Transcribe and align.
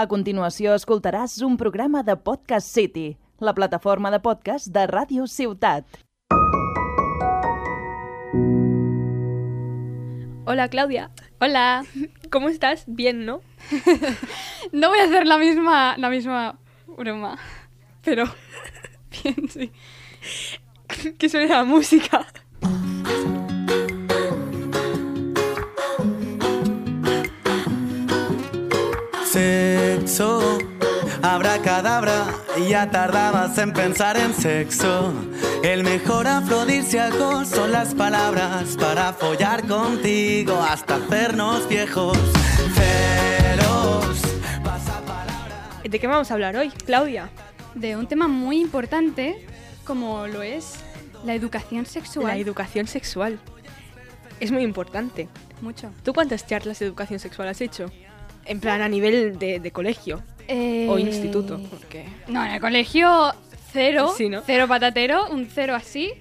A 0.00 0.06
continuació 0.08 0.72
escoltaràs 0.72 1.34
un 1.44 1.58
programa 1.60 2.00
de 2.00 2.14
Podcast 2.26 2.70
City, 2.72 3.18
la 3.44 3.52
plataforma 3.52 4.08
de 4.08 4.16
podcast 4.24 4.70
de 4.72 4.86
Ràdio 4.88 5.26
Ciutat. 5.28 5.84
Hola 10.46 10.68
Claudia. 10.72 11.10
Hola. 11.38 11.84
¿Cómo 12.30 12.48
estás? 12.48 12.84
Bien, 12.86 13.26
¿no? 13.26 13.42
No 14.72 14.88
voy 14.88 15.00
a 15.00 15.04
hacer 15.04 15.26
la 15.26 15.36
misma, 15.36 15.98
la 15.98 16.08
misma 16.08 16.58
broma, 16.86 17.36
pero 18.02 18.24
bien, 19.22 19.50
sí. 19.50 19.70
Que 21.18 21.28
suena 21.28 21.56
la 21.56 21.64
música. 21.64 22.26
Abracadabra, 31.34 32.26
ya 32.68 32.90
tardabas 32.90 33.56
en 33.58 33.72
pensar 33.72 34.16
en 34.16 34.34
sexo. 34.34 35.14
El 35.62 35.84
mejor 35.84 36.26
afrodisíaco 36.26 37.44
son 37.44 37.70
las 37.70 37.94
palabras 37.94 38.76
para 38.76 39.12
follar 39.12 39.66
contigo 39.66 40.60
hasta 40.60 40.96
hacernos 40.96 41.68
viejos. 41.68 42.18
Feroz. 42.74 44.22
¿De 45.84 45.98
qué 46.00 46.06
vamos 46.08 46.30
a 46.30 46.34
hablar 46.34 46.56
hoy, 46.56 46.70
Claudia? 46.84 47.30
De 47.74 47.96
un 47.96 48.08
tema 48.08 48.26
muy 48.26 48.60
importante 48.60 49.46
como 49.84 50.26
lo 50.26 50.42
es 50.42 50.80
la 51.24 51.34
educación 51.34 51.86
sexual. 51.86 52.26
La 52.26 52.38
educación 52.38 52.88
sexual. 52.88 53.38
Es 54.40 54.50
muy 54.50 54.62
importante. 54.62 55.28
Mucho. 55.60 55.92
¿Tú 56.02 56.12
cuántas 56.12 56.46
charlas 56.46 56.80
de 56.80 56.86
educación 56.86 57.20
sexual 57.20 57.48
has 57.48 57.60
hecho? 57.60 57.86
En 58.46 58.58
plan, 58.58 58.80
a 58.82 58.88
nivel 58.88 59.38
de, 59.38 59.60
de 59.60 59.70
colegio 59.70 60.22
Eh, 60.52 60.86
o 60.90 60.98
instituto. 60.98 61.60
Porque... 61.70 62.06
No, 62.26 62.44
en 62.44 62.52
el 62.52 62.60
colegio 62.60 63.32
cero, 63.72 64.12
Sí, 64.16 64.28
¿no? 64.28 64.42
cero 64.44 64.66
patatero, 64.66 65.28
un 65.28 65.46
cero 65.46 65.76
así, 65.76 66.12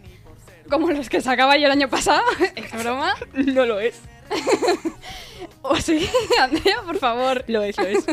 como 0.69 0.91
los 0.91 1.09
que 1.09 1.19
sacaba 1.19 1.57
yo 1.57 1.65
el 1.65 1.71
año 1.71 1.89
pasado. 1.89 2.21
es 2.55 2.71
broma. 2.83 3.15
No 3.33 3.65
lo 3.65 3.79
es. 3.79 3.99
¿O 5.63 5.75
sí? 5.77 6.07
Andrea, 6.39 6.81
por 6.85 6.97
favor. 6.99 7.43
Lo 7.47 7.63
es, 7.63 7.75
lo 7.77 7.87
es. 7.87 8.05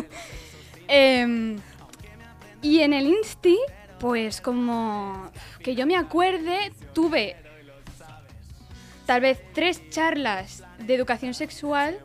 Em, 0.89 1.58
y 2.62 2.80
en 2.80 2.95
el 2.95 3.08
Insti, 3.08 3.58
pues 4.01 4.41
como 4.41 5.30
que 5.62 5.75
yo 5.75 5.86
me 5.86 5.97
acuerde, 5.97 6.73
tuve 6.95 7.36
tal 9.05 9.20
vez 9.20 9.41
tres 9.53 9.83
charlas 9.91 10.64
de 10.78 10.95
educación 10.95 11.34
sexual 11.34 11.98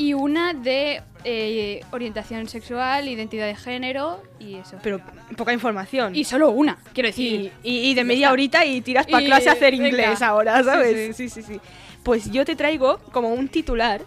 y 0.00 0.14
una 0.14 0.54
de 0.54 1.02
eh, 1.24 1.80
orientación 1.90 2.48
sexual, 2.48 3.06
identidad 3.08 3.46
de 3.46 3.54
género 3.56 4.22
y 4.38 4.54
eso. 4.54 4.78
Pero 4.82 5.00
poca 5.36 5.52
información. 5.52 6.14
Y 6.16 6.24
solo 6.24 6.50
una, 6.50 6.78
quiero 6.94 7.08
decir. 7.08 7.52
y- 7.62 7.90
y 7.90 7.94
de 7.94 8.04
media 8.04 8.32
horita 8.32 8.64
y 8.64 8.80
tiras 8.80 9.06
para 9.06 9.24
clase 9.26 9.48
a 9.50 9.52
hacer 9.52 9.72
venga. 9.72 9.88
inglés 9.88 10.22
ahora, 10.22 10.58
Sí, 10.58 10.64
¿sabes? 10.64 11.16
Sí 11.16 11.28
sí. 11.28 11.42
sí, 11.42 11.60
Pues 12.02 12.30
yo 12.30 12.44
te 12.46 12.56
traigo 12.56 12.98
como 13.12 13.28
un 13.34 13.48
titular 13.48 14.00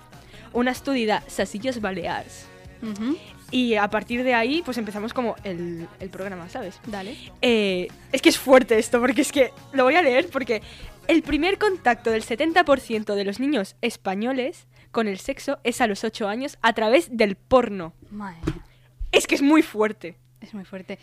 una 0.54 0.72
estudi 0.72 1.06
de 1.06 1.20
Sasillos 1.28 1.80
Balears. 1.82 2.46
Ujú, 2.82 3.18
Y 3.52 3.76
a 3.76 3.88
partir 3.88 4.24
de 4.24 4.34
ahí, 4.34 4.62
pues 4.66 4.78
empezamos 4.80 5.14
como 5.14 5.36
el, 5.44 5.88
el 6.00 6.10
programa, 6.10 6.50
¿sabes? 6.50 6.80
Dale. 6.88 7.16
Eh, 7.42 7.88
es 8.12 8.22
que 8.22 8.30
es 8.30 8.38
fuerte 8.40 8.78
esto, 8.80 9.00
porque 9.00 9.22
es 9.22 9.32
que 9.32 9.52
lo 9.74 9.84
voy 9.84 9.96
a 9.96 10.02
leer, 10.02 10.28
porque 10.30 10.62
el 11.08 11.22
primer 11.22 11.58
contacto 11.60 12.10
del 12.10 12.24
70% 12.24 13.14
de 13.16 13.24
los 13.24 13.40
niños 13.40 13.76
españoles 13.82 14.66
con 14.94 15.10
el 15.10 15.18
sexo 15.20 15.60
es 15.66 15.82
a 15.82 15.88
los 15.88 16.06
8 16.06 16.30
años 16.30 16.58
a 16.62 16.72
través 16.72 17.10
del 17.18 17.36
porno. 17.36 17.92
Madre 18.10 18.38
mía, 18.46 18.64
Es 19.12 19.28
que 19.28 19.36
es 19.36 19.42
muy 19.42 19.62
fuerte. 19.62 20.16
es 20.40 20.54
muy 20.54 20.64
fuerte. 20.64 21.00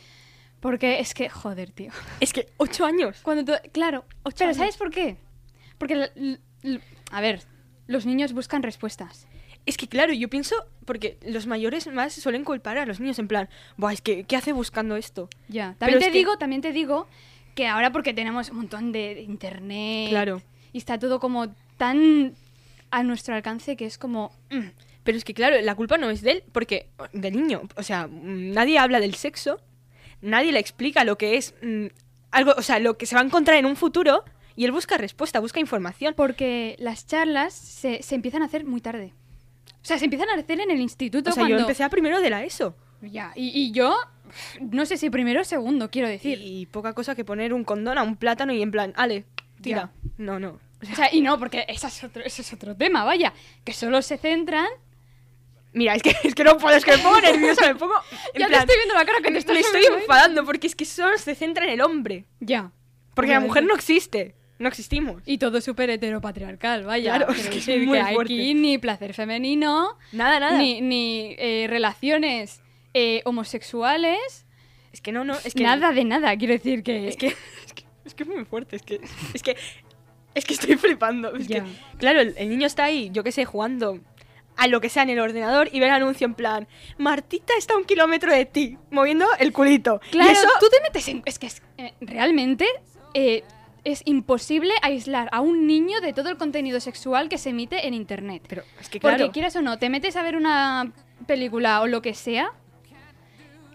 Porque 0.61 1.01
es 1.01 1.13
que, 1.15 1.29
joder, 1.29 1.71
tío. 1.71 1.91
Es 2.21 2.33
que 2.33 2.47
8 2.59 2.85
años. 2.87 3.21
Cuando 3.23 3.45
tú- 3.45 3.69
claro, 3.73 4.05
Ocho 4.23 4.37
pero 4.39 4.49
años. 4.49 4.57
¿sabes 4.59 4.77
por 4.77 4.91
qué? 4.91 5.17
Porque, 5.79 6.09
a 7.11 7.21
ver, 7.21 7.43
los 7.87 8.07
niños 8.07 8.33
buscan 8.33 8.63
respuestas. 8.63 9.27
Es 9.67 9.77
que 9.77 9.89
claro, 9.89 10.13
yo 10.13 10.29
pienso, 10.29 10.55
porque 10.87 11.19
los 11.27 11.47
mayores 11.47 11.87
más 11.87 12.13
suelen 12.15 12.45
culpar 12.45 12.79
a 12.79 12.87
los 12.87 12.99
niños 13.01 13.19
en 13.19 13.29
plan, 13.29 13.49
Buah, 13.77 13.93
es 13.93 14.01
que, 14.03 14.25
¿qué 14.25 14.37
hace 14.37 14.53
buscando 14.53 14.97
esto? 14.97 15.29
Ya. 15.49 15.75
Pero 15.79 15.93
También 15.93 15.99
es 15.99 16.05
te 16.07 16.13
que- 16.13 16.19
digo, 16.19 16.37
también 16.39 16.63
te 16.63 16.73
digo 16.73 17.07
que 17.55 17.67
ahora 17.67 17.91
porque 17.93 18.15
tenemos 18.15 18.51
un 18.51 18.59
montón 18.59 18.93
de, 18.93 19.15
de 19.17 19.23
internet 19.23 20.09
Claro. 20.11 20.43
y 20.73 20.79
está 20.79 20.99
todo 20.99 21.21
como 21.21 21.55
tan 21.77 22.35
a 22.91 23.03
nuestro 23.03 23.35
alcance 23.35 23.77
que 23.77 23.87
es 23.87 23.99
como 23.99 24.33
mm, 24.51 24.69
Pero 25.05 25.19
es 25.19 25.25
que 25.25 25.35
claro, 25.35 25.61
la 25.61 25.75
culpa 25.75 25.99
no 25.99 26.11
es 26.11 26.23
de 26.23 26.33
él, 26.33 26.43
porque 26.53 26.91
del 27.13 27.35
niño, 27.37 27.63
o 27.77 27.83
sea, 27.83 28.07
mm, 28.07 28.53
nadie 28.53 28.79
habla 28.79 29.01
del 29.01 29.15
sexo, 29.15 29.61
nadie 30.21 30.53
le 30.53 30.59
explica 30.61 31.05
lo 31.05 31.17
que 31.19 31.37
es 31.37 31.55
mm, 31.63 31.87
algo, 32.31 32.55
o 32.57 32.63
sea, 32.63 32.79
lo 32.79 32.97
que 32.99 33.07
se 33.07 33.15
va 33.15 33.23
a 33.23 33.25
encontrar 33.25 33.57
en 33.59 33.67
un 33.67 33.77
futuro 33.77 34.25
y 34.57 34.65
él 34.65 34.73
busca 34.73 34.99
respuesta, 34.99 35.41
busca 35.41 35.61
información. 35.61 36.15
porque 36.17 36.77
las 36.79 37.07
charlas 37.07 37.55
se, 37.55 38.03
se 38.03 38.15
empiezan 38.15 38.43
a 38.43 38.47
hacer 38.47 38.65
muy 38.65 38.81
tarde. 38.81 39.15
O 39.83 39.85
sea, 39.85 39.99
se 39.99 40.05
empiezan 40.05 40.29
a 40.29 40.35
hacer 40.35 40.61
en 40.61 40.71
el 40.71 40.81
instituto 40.81 41.31
O 41.31 41.33
sea, 41.33 41.45
yo 41.45 41.49
cuando 41.49 41.63
empecé 41.63 41.83
a 41.83 41.89
primero 41.89 42.21
de 42.21 42.29
la 42.29 42.45
ESO. 42.45 42.77
ya 43.01 43.33
y, 43.35 43.49
y 43.59 43.73
yo 43.73 43.97
no 44.61 44.87
sé 44.87 44.97
si 44.97 45.11
primero 45.11 45.41
o 45.41 45.45
segundo 45.45 45.91
quiero 45.91 46.09
decir. 46.09 46.39
Y 46.43 46.67
poca 46.67 46.93
cosa 46.93 47.15
que 47.15 47.25
poner 47.25 47.55
un 47.55 47.65
condón 47.65 47.99
a 47.99 48.03
un 48.03 48.17
plátano 48.17 48.53
y 48.53 48.63
en 48.63 48.71
plan, 48.71 48.93
ale, 48.97 49.25
tira. 49.61 49.91
No, 50.19 50.39
no. 50.39 50.59
O 50.83 50.95
sea, 50.95 51.13
y 51.13 51.21
no, 51.21 51.39
porque 51.39 51.65
ese 51.69 51.87
es 51.87 52.05
otro, 52.05 52.23
ese 52.25 52.43
es 52.43 52.53
otro 52.53 52.75
tema, 52.75 53.05
vaya, 53.05 53.33
que 53.65 53.73
solo 53.73 54.01
se 54.03 54.17
centran 54.17 54.69
mira, 55.73 55.95
es 55.95 56.03
que, 56.03 56.15
es 56.25 56.35
que 56.35 56.45
no 56.45 56.57
puedo, 56.59 56.77
es 56.77 56.85
que 56.85 56.93
me 56.93 56.99
pongo 56.99 57.21
nerviosa, 57.21 57.67
me 57.67 57.75
pongo... 57.75 57.95
en 58.35 58.41
Ya 58.41 58.49
te 58.49 58.57
estoy 58.57 58.77
viendo 58.77 58.95
la 58.95 59.05
cara 59.05 59.19
que 59.23 59.31
te 59.31 59.39
estás 59.39 59.55
Me 59.55 59.61
estoy 59.61 59.85
enfadando 59.85 60.45
porque 60.45 60.67
es 60.67 60.75
que 60.75 60.85
solo 60.85 61.17
se 61.19 61.35
centra 61.35 61.65
en 61.65 61.71
el 61.71 61.81
hombre. 61.81 62.25
Ya. 62.41 62.73
Porque 63.15 63.33
la 63.33 63.41
mujer 63.41 63.65
no 63.65 63.75
existe. 63.75 64.35
No 64.59 64.69
existimos. 64.69 65.23
Y 65.25 65.39
todo 65.39 65.61
súper 65.63 65.89
heteropatriarcal, 65.89 66.85
vaya. 66.85 67.17
Claro, 67.17 67.33
es 67.33 67.49
que 67.49 67.59
es 67.59 67.87
muy 67.87 67.99
que 67.99 68.15
fuerte. 68.15 68.35
aquí 68.35 68.55
ni 68.55 68.77
placer 68.77 69.15
femenino, 69.15 69.97
Nada, 70.13 70.39
nada. 70.39 70.59
ni, 70.59 70.83
ni 70.83 71.35
eh, 71.39 71.67
relaciones 71.69 72.61
eh, 72.93 73.23
homosexuales, 73.25 74.45
Es 74.93 75.01
que 75.01 75.13
no, 75.13 75.25
no. 75.25 75.35
Es 75.45 75.55
que 75.55 75.63
nada 75.63 75.93
de 75.93 76.05
nada. 76.05 76.37
Quiero 76.37 76.53
decir 76.53 76.83
que... 76.83 77.09
Es 77.09 77.17
que, 77.17 77.29
es 77.29 77.73
que, 77.73 77.85
es 78.05 78.15
que 78.15 78.23
es 78.25 78.29
muy 78.29 78.45
fuerte, 78.45 78.77
es 78.77 78.83
que, 78.83 79.01
es 79.33 79.43
que, 79.43 79.57
es 80.35 80.45
que 80.45 80.55
estoy 80.55 80.77
flipando. 80.77 81.35
Es 81.35 81.47
que, 81.49 81.63
claro, 81.99 82.21
el, 82.21 82.35
el 82.37 82.49
niño 82.49 82.67
está 82.67 82.85
ahí, 82.85 83.11
yo 83.13 83.23
qué 83.25 83.33
sé, 83.33 83.45
jugando 83.45 83.99
a 84.57 84.67
lo 84.67 84.81
que 84.81 84.91
sea 84.91 85.05
en 85.05 85.11
el 85.11 85.19
ordenador 85.21 85.69
y 85.73 85.81
ve 85.81 85.87
el 85.87 85.93
anuncio 85.93 86.27
en 86.27 86.35
plan, 86.35 86.69
Martita 86.99 87.55
está 87.57 87.75
a 87.75 87.77
un 87.79 87.85
kilómetro 87.85 88.31
de 88.33 88.45
ti, 88.45 88.77
moviendo 88.91 89.25
el 89.39 89.53
culito. 89.53 90.01
Claro, 90.11 90.29
y 90.29 90.33
eso, 90.33 90.47
tú 90.61 90.67
te 90.71 90.81
metes 90.83 91.09
en... 91.09 91.23
Es 91.25 91.39
que 91.39 91.47
es- 91.47 91.63
eh, 91.79 91.95
realmente 92.03 92.67
eh, 93.15 93.43
es 93.85 94.03
imposible 94.05 94.75
aislar 94.83 95.31
a 95.33 95.41
un 95.41 95.67
niño 95.67 96.01
de 96.03 96.13
todo 96.13 96.29
el 96.29 96.37
contenido 96.37 96.79
sexual 96.81 97.31
que 97.31 97.39
se 97.39 97.51
emite 97.51 97.87
en 97.87 97.95
Internet. 97.95 98.43
Pero 98.49 98.63
es 98.79 98.91
que 98.91 99.01
Porque 99.01 99.17
claro, 99.17 99.33
quieras 99.33 99.57
o 99.57 99.63
no, 99.63 99.79
te 99.79 99.89
metes 99.89 100.17
a 100.17 100.23
ver 100.23 100.37
una 100.37 100.93
película 101.27 101.81
o 101.81 101.87
lo 101.87 102.03
que 102.03 102.13
sea... 102.13 102.53
y 102.91 102.95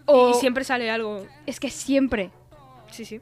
O 0.06 0.34
siempre 0.34 0.62
sale 0.62 0.88
algo. 0.88 1.26
Es 1.46 1.58
que 1.58 1.70
siempre. 1.70 2.30
Sí, 2.92 3.04
sí. 3.04 3.20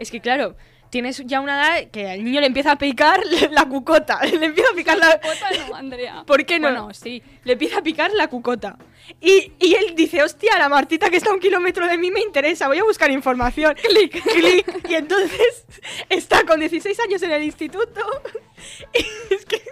Es 0.00 0.10
que 0.10 0.20
claro, 0.20 0.56
tienes 0.94 1.20
ya 1.26 1.40
una 1.40 1.54
edad 1.80 1.90
que 1.90 2.08
al 2.08 2.22
niño 2.22 2.40
le 2.40 2.46
empieza 2.46 2.70
a 2.70 2.78
picar 2.78 3.20
la 3.50 3.64
cucota, 3.64 4.20
le 4.40 4.46
empieza 4.46 4.70
a 4.70 4.76
picar 4.76 4.96
la... 4.96 5.18
Cuota 5.18 5.48
no, 5.68 5.74
Andrea. 5.74 6.22
¿Por 6.26 6.46
qué 6.46 6.60
no? 6.60 6.68
Bueno, 6.68 6.94
sí. 6.94 7.20
Le 7.42 7.54
empieza 7.54 7.78
a 7.78 7.82
picar 7.82 8.12
la 8.12 8.28
cucota. 8.28 8.78
Y, 9.20 9.50
y 9.58 9.74
él 9.74 9.96
dice, 9.96 10.22
hostia, 10.22 10.56
la 10.56 10.68
Martita 10.68 11.10
que 11.10 11.16
está 11.16 11.30
a 11.30 11.34
un 11.34 11.40
kilómetro 11.40 11.88
de 11.88 11.98
mí 11.98 12.12
me 12.12 12.20
interesa, 12.20 12.68
voy 12.68 12.78
a 12.78 12.84
buscar 12.84 13.10
información. 13.10 13.74
Clic, 13.74 14.22
clic. 14.22 14.88
Y 14.88 14.94
entonces 14.94 15.66
está 16.08 16.44
con 16.44 16.60
16 16.60 17.00
años 17.00 17.20
en 17.24 17.32
el 17.32 17.42
instituto. 17.42 18.00
Y 18.92 19.34
es 19.34 19.44
que... 19.46 19.62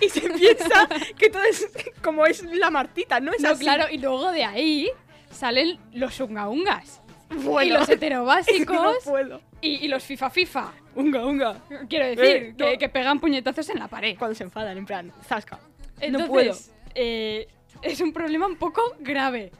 Y 0.00 0.08
se 0.08 0.22
piensa 0.22 0.88
que 1.18 1.28
todo 1.28 1.42
es 1.42 1.68
como 2.02 2.24
es 2.24 2.42
la 2.44 2.70
Martita, 2.70 3.20
¿no? 3.20 3.30
Es 3.34 3.42
No, 3.42 3.50
así. 3.50 3.60
claro, 3.60 3.84
y 3.90 3.98
luego 3.98 4.32
de 4.32 4.44
ahí 4.44 4.90
salen 5.30 5.78
los 5.92 6.18
unga 6.18 6.48
ungas. 6.48 7.02
Bueno. 7.30 7.62
Y 7.74 7.78
los 7.78 7.88
heterobásicos. 7.88 8.76
No 9.04 9.10
puedo. 9.10 9.40
y, 9.60 9.84
y 9.84 9.88
los 9.88 10.04
FIFA 10.04 10.30
FIFA. 10.30 10.72
Unga, 10.94 11.26
unga. 11.26 11.60
Quiero 11.88 12.06
decir, 12.06 12.24
Eh, 12.24 12.54
no. 12.58 12.66
que, 12.66 12.78
que 12.78 12.88
pegan 12.88 13.18
puñetazos 13.20 13.68
en 13.70 13.78
la 13.78 13.88
pared. 13.88 14.16
Cuando 14.18 14.34
se 14.34 14.44
enfadan, 14.44 14.78
en 14.78 14.86
plan, 14.86 15.12
zasca. 15.24 15.58
Entonces, 16.00 16.12
no 16.12 16.26
puedo. 16.32 16.54
eh, 16.94 17.48
es 17.82 18.00
un 18.00 18.12
problema 18.12 18.46
un 18.46 18.56
poco 18.56 18.80
grave. 19.00 19.50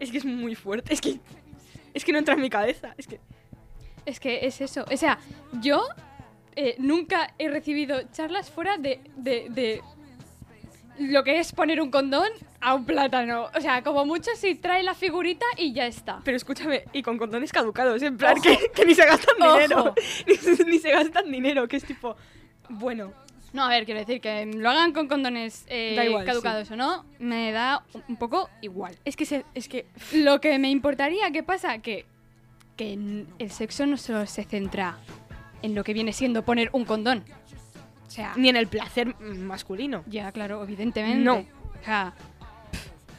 Es 0.00 0.10
que 0.10 0.18
es 0.18 0.24
muy 0.24 0.54
fuerte. 0.54 0.92
Es 0.92 1.00
que... 1.00 1.18
Es 1.94 2.04
que 2.04 2.12
no 2.12 2.18
entra 2.18 2.34
en 2.34 2.40
mi 2.42 2.50
cabeza. 2.50 2.94
Es 2.98 3.06
que... 3.06 3.20
Es 4.04 4.20
que 4.20 4.46
es 4.46 4.60
eso. 4.60 4.84
O 4.90 4.96
sea, 4.96 5.18
yo 5.60 5.82
eh, 6.54 6.76
nunca 6.78 7.34
he 7.38 7.48
recibido 7.48 8.02
charlas 8.12 8.50
fuera 8.50 8.76
de, 8.78 9.00
de, 9.16 9.46
de 9.50 9.82
lo 10.98 11.24
que 11.24 11.38
es 11.38 11.52
poner 11.52 11.80
un 11.80 11.90
condón 11.90 12.28
a 12.60 12.74
un 12.74 12.84
plátano. 12.84 13.48
O 13.54 13.60
sea, 13.60 13.82
como 13.82 14.04
mucho 14.06 14.30
si 14.36 14.54
trae 14.54 14.82
la 14.82 14.94
figurita 14.94 15.44
y 15.56 15.72
ya 15.72 15.86
está. 15.86 16.20
Pero 16.24 16.36
escúchame, 16.36 16.84
y 16.92 17.02
con 17.02 17.18
condones 17.18 17.52
caducados, 17.52 18.02
en 18.02 18.16
plan 18.16 18.40
que, 18.40 18.58
que 18.74 18.84
ni 18.86 18.94
se 18.94 19.04
gastan 19.06 19.36
Ojo. 19.42 19.52
dinero. 19.54 19.94
Ni, 20.26 20.34
se- 20.36 20.64
ni 20.64 20.78
se 20.78 20.90
gastan 20.90 21.30
dinero, 21.30 21.68
que 21.68 21.76
es 21.76 21.84
tipo, 21.84 22.16
bueno, 22.68 23.12
No, 23.52 23.64
a 23.64 23.68
ver, 23.68 23.84
quiero 23.84 24.00
decir 24.00 24.20
que 24.20 24.44
lo 24.46 24.68
hagan 24.70 24.92
con 24.92 25.06
condones 25.08 25.64
eh, 25.68 25.96
igual, 26.06 26.24
caducados 26.26 26.70
o 26.70 26.76
no, 26.76 27.04
me 27.18 27.52
da 27.52 27.84
un- 28.08 28.16
poco 28.16 28.50
igual. 28.60 28.94
Es 29.04 29.16
que, 29.16 29.24
se- 29.24 29.44
es 29.54 29.68
que 29.68 29.86
Lo 30.12 30.40
que 30.40 30.58
me 30.58 30.68
importaría, 30.70 31.30
¿qué 31.30 31.42
pasa? 31.42 31.78
Que, 31.78 32.04
que 32.76 32.92
el 33.38 33.50
sexo 33.50 33.86
no 33.86 33.96
solo 33.96 34.26
se 34.26 34.44
centra 34.44 34.98
en 35.62 35.74
lo 35.74 35.84
que 35.84 35.94
viene 35.94 36.12
siendo 36.12 36.44
poner 36.44 36.68
un 36.72 36.84
condón. 36.84 37.24
O 38.06 38.10
sea, 38.10 38.32
ni 38.36 38.48
en 38.48 38.56
el 38.56 38.66
placer 38.66 39.14
masculino. 39.20 40.04
ya, 40.06 40.30
claro, 40.32 40.62
evidentemente. 40.62 41.24
No. 41.24 41.38
O 41.38 41.84
sea, 41.84 42.14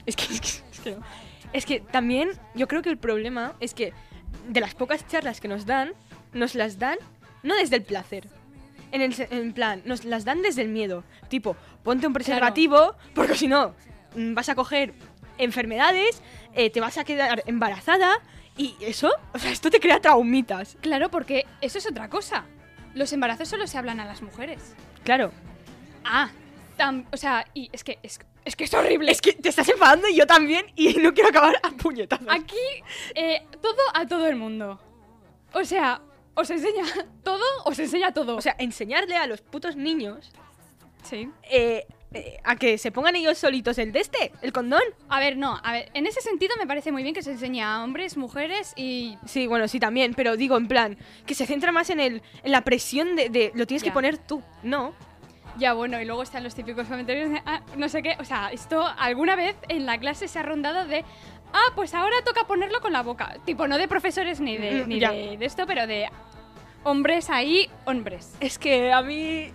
Es 0.05 0.15
que, 0.15 0.23
es 0.33 0.41
que, 0.41 0.47
es 0.47 0.79
que 0.79 0.91
no. 0.91 0.97
Es 1.53 1.65
que 1.65 1.79
también 1.79 2.29
yo 2.55 2.67
creo 2.67 2.81
que 2.81 2.89
el 2.89 2.97
problema 2.97 3.53
es 3.59 3.73
que 3.73 3.93
de 4.47 4.61
las 4.61 4.75
pocas 4.75 5.05
charlas 5.07 5.39
que 5.39 5.47
nos 5.47 5.65
dan, 5.65 5.93
nos 6.33 6.55
las 6.55 6.79
dan 6.79 6.97
no 7.43 7.55
desde 7.55 7.77
el 7.77 7.83
placer. 7.83 8.27
En, 8.91 9.01
el, 9.01 9.13
en 9.31 9.53
plan, 9.53 9.81
nos 9.85 10.05
las 10.05 10.23
dan 10.23 10.41
desde 10.41 10.61
el 10.61 10.69
miedo. 10.69 11.03
Tipo, 11.29 11.55
ponte 11.83 12.07
un 12.07 12.13
preservativo, 12.13 12.95
porque 13.13 13.35
si 13.35 13.47
no, 13.47 13.73
mm, 14.15 14.33
vas 14.33 14.49
a 14.49 14.55
coger 14.55 14.93
enfermedades, 15.37 16.21
eh, 16.53 16.69
te 16.69 16.79
vas 16.79 16.97
a 16.97 17.03
quedar 17.03 17.43
embarazada 17.45 18.21
y 18.55 18.75
eso, 18.81 19.11
o 19.33 19.39
sea, 19.39 19.51
esto 19.51 19.69
te 19.69 19.79
crea 19.79 19.99
traumitas. 19.99 20.77
claro, 20.81 21.11
porque 21.11 21.45
eso 21.61 21.77
es 21.77 21.85
otra 21.85 22.09
cosa. 22.09 22.45
Los 22.93 23.13
embarazos 23.13 23.47
solo 23.49 23.67
se 23.67 23.77
hablan 23.77 23.99
a 23.99 24.05
las 24.05 24.21
mujeres. 24.21 24.73
Claro. 25.03 25.31
Ah, 26.03 26.29
tam- 26.77 27.05
o 27.11 27.17
sea, 27.17 27.45
y 27.53 27.69
es 27.71 27.83
que 27.83 27.99
es, 28.03 28.19
es 28.45 28.55
que 28.55 28.63
es 28.63 28.73
horrible. 28.73 29.11
Es 29.11 29.21
que 29.21 29.33
te 29.33 29.49
estás 29.49 29.67
enfadando 29.69 30.07
y 30.07 30.15
yo 30.15 30.25
también 30.25 30.65
y 30.75 30.93
no 30.95 31.13
quiero 31.13 31.29
acabar 31.29 31.55
a 31.63 31.69
puñetazos. 31.71 32.27
Aquí, 32.29 32.55
eh, 33.15 33.45
todo 33.61 33.81
a 33.93 34.05
todo 34.07 34.27
el 34.27 34.35
mundo. 34.35 34.79
O 35.53 35.63
sea, 35.63 36.01
os 36.33 36.49
enseña 36.49 36.83
todo, 37.23 37.43
os 37.65 37.77
enseña 37.79 38.13
todo. 38.13 38.35
O 38.37 38.41
sea, 38.41 38.55
enseñarle 38.59 39.15
a 39.15 39.27
los 39.27 39.41
putos 39.41 39.75
niños 39.75 40.31
sí. 41.03 41.29
eh, 41.43 41.85
eh, 42.13 42.37
a 42.43 42.55
que 42.55 42.77
se 42.77 42.91
pongan 42.91 43.15
ellos 43.15 43.37
solitos 43.37 43.77
el 43.77 43.91
de 43.91 43.99
este, 43.99 44.31
el 44.41 44.53
condón. 44.53 44.81
A 45.09 45.19
ver, 45.19 45.37
no, 45.37 45.59
a 45.63 45.73
ver, 45.73 45.89
en 45.93 46.07
ese 46.07 46.21
sentido 46.21 46.55
me 46.57 46.65
parece 46.65 46.91
muy 46.91 47.03
bien 47.03 47.13
que 47.13 47.21
se 47.21 47.31
enseñe 47.31 47.61
a 47.61 47.83
hombres, 47.83 48.15
mujeres 48.17 48.73
y... 48.75 49.17
Sí, 49.25 49.47
bueno, 49.47 49.67
sí 49.67 49.79
también, 49.79 50.13
pero 50.13 50.37
digo 50.37 50.57
en 50.57 50.67
plan, 50.67 50.97
que 51.25 51.35
se 51.35 51.45
centra 51.45 51.71
más 51.71 51.89
en 51.89 51.99
el 51.99 52.21
en 52.43 52.51
la 52.51 52.61
presión 52.61 53.15
de, 53.15 53.29
de 53.29 53.51
lo 53.55 53.67
tienes 53.67 53.83
que 53.83 53.91
poner 53.91 54.17
tú, 54.17 54.41
no. 54.63 54.93
Ya, 55.57 55.73
bueno, 55.73 55.99
y 55.99 56.05
luego 56.05 56.21
están 56.21 56.43
los 56.43 56.53
típicos 56.53 56.87
comentarios 56.87 57.31
de, 57.31 57.41
ah, 57.45 57.61
no 57.75 57.89
sé 57.89 58.03
qué, 58.03 58.15
o 58.19 58.23
sea, 58.23 58.51
esto 58.51 58.85
alguna 58.97 59.35
vez 59.35 59.55
en 59.69 59.85
la 59.85 59.97
clase 59.97 60.27
se 60.27 60.37
ha 60.37 60.43
rondado 60.43 60.85
de, 60.85 61.03
ah, 61.51 61.71
pues 61.75 61.93
ahora 61.95 62.15
toca 62.23 62.45
ponerlo 62.45 62.79
con 62.79 62.93
la 62.93 63.01
boca. 63.01 63.35
Tipo, 63.43 63.67
no 63.67 63.77
de 63.77 63.87
profesores 63.87 64.39
ni 64.39 64.55
de, 64.57 64.85
Mm, 64.85 64.87
ni 64.87 64.99
de, 64.99 65.37
de 65.37 65.45
esto, 65.45 65.65
pero 65.65 65.87
de 65.87 66.09
hombres 66.83 67.29
ahí, 67.29 67.69
hombres. 67.85 68.35
Es 68.39 68.59
que 68.59 68.91
a 68.93 69.01
mí 69.01 69.51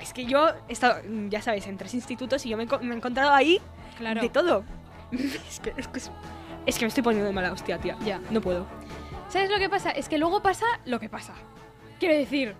es 0.00 0.12
que 0.12 0.24
yo 0.26 0.48
he 0.68 0.72
estado, 0.72 1.00
mm, 1.08 1.28
ya 1.28 1.42
sabes, 1.42 1.66
en 1.66 1.76
tres 1.78 1.94
institutos 1.94 2.44
y 2.46 2.50
yo 2.50 2.56
me, 2.56 2.66
me 2.66 2.94
he 2.94 2.96
encontrado 2.96 3.32
ahí 3.32 3.60
Claro. 3.98 4.20
de 4.20 4.28
todo. 4.28 4.64
es, 5.12 5.60
que, 5.60 5.72
es, 5.76 5.88
que, 5.88 5.98
es- 6.66 6.78
que 6.78 6.84
me 6.84 6.88
estoy 6.88 7.02
poniendo 7.02 7.26
de 7.26 7.32
mala 7.32 7.52
hostia, 7.52 7.78
tía. 7.78 7.96
Ya. 8.04 8.20
No 8.30 8.40
puedo. 8.40 8.66
¿Sabes 9.28 9.50
lo 9.50 9.58
que 9.58 9.68
pasa? 9.68 9.90
Es 9.90 10.08
que 10.08 10.18
luego 10.18 10.42
pasa 10.42 10.66
lo 10.84 11.00
que 11.00 11.08
pasa. 11.08 11.34
Quiero 11.98 12.14
decir, 12.14 12.54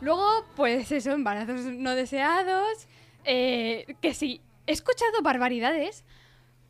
luego, 0.00 0.44
pues 0.56 0.90
eso, 0.92 1.12
embarazos 1.12 1.60
no 1.62 1.94
deseados. 1.94 2.86
eh, 3.24 3.96
que 4.00 4.14
sí, 4.14 4.40
he 4.66 4.72
escuchado 4.72 5.22
barbaridades 5.22 6.04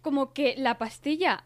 como 0.02 0.32
que 0.32 0.54
la 0.56 0.78
pastilla 0.78 1.44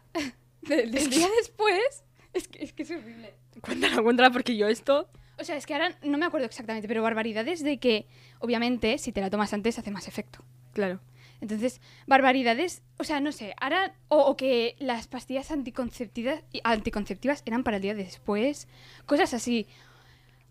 de- 0.61 0.87
del 0.87 1.09
día 1.09 1.27
después. 1.39 2.03
Es 2.33 2.47
que, 2.47 2.63
es 2.63 2.73
que 2.73 2.83
es 2.83 2.91
horrible. 2.91 3.33
Cuéntala, 3.61 4.01
cuéntala, 4.01 4.29
porque 4.31 4.57
yo 4.57 4.67
esto... 4.67 5.07
O 5.37 5.43
sea, 5.43 5.55
es 5.57 5.65
que 5.65 5.73
ahora 5.73 5.97
no 6.03 6.17
me 6.17 6.25
acuerdo 6.25 6.45
exactamente, 6.45 6.87
pero 6.87 7.01
barbaridades 7.03 7.63
de 7.63 7.77
que, 7.77 8.07
obviamente, 8.39 8.97
si 8.97 9.11
te 9.11 9.21
la 9.21 9.29
tomas 9.29 9.53
antes 9.53 9.77
hace 9.77 9.91
más 9.91 10.07
efecto. 10.07 10.39
Claro. 10.73 10.99
Entonces, 11.41 11.81
barbaridades, 12.07 12.81
o 12.97 13.03
sea, 13.03 13.19
no 13.19 13.31
sé, 13.33 13.53
ahora, 13.59 13.93
o, 14.07 14.17
o 14.19 14.37
que 14.37 14.75
las 14.79 15.07
pastillas 15.07 15.51
anticonceptivas, 15.51 16.41
anticonceptivas 16.63 17.43
eran 17.45 17.63
para 17.63 17.77
el 17.77 17.83
día 17.83 17.93
después, 17.93 18.67
cosas 19.05 19.33
así. 19.33 19.67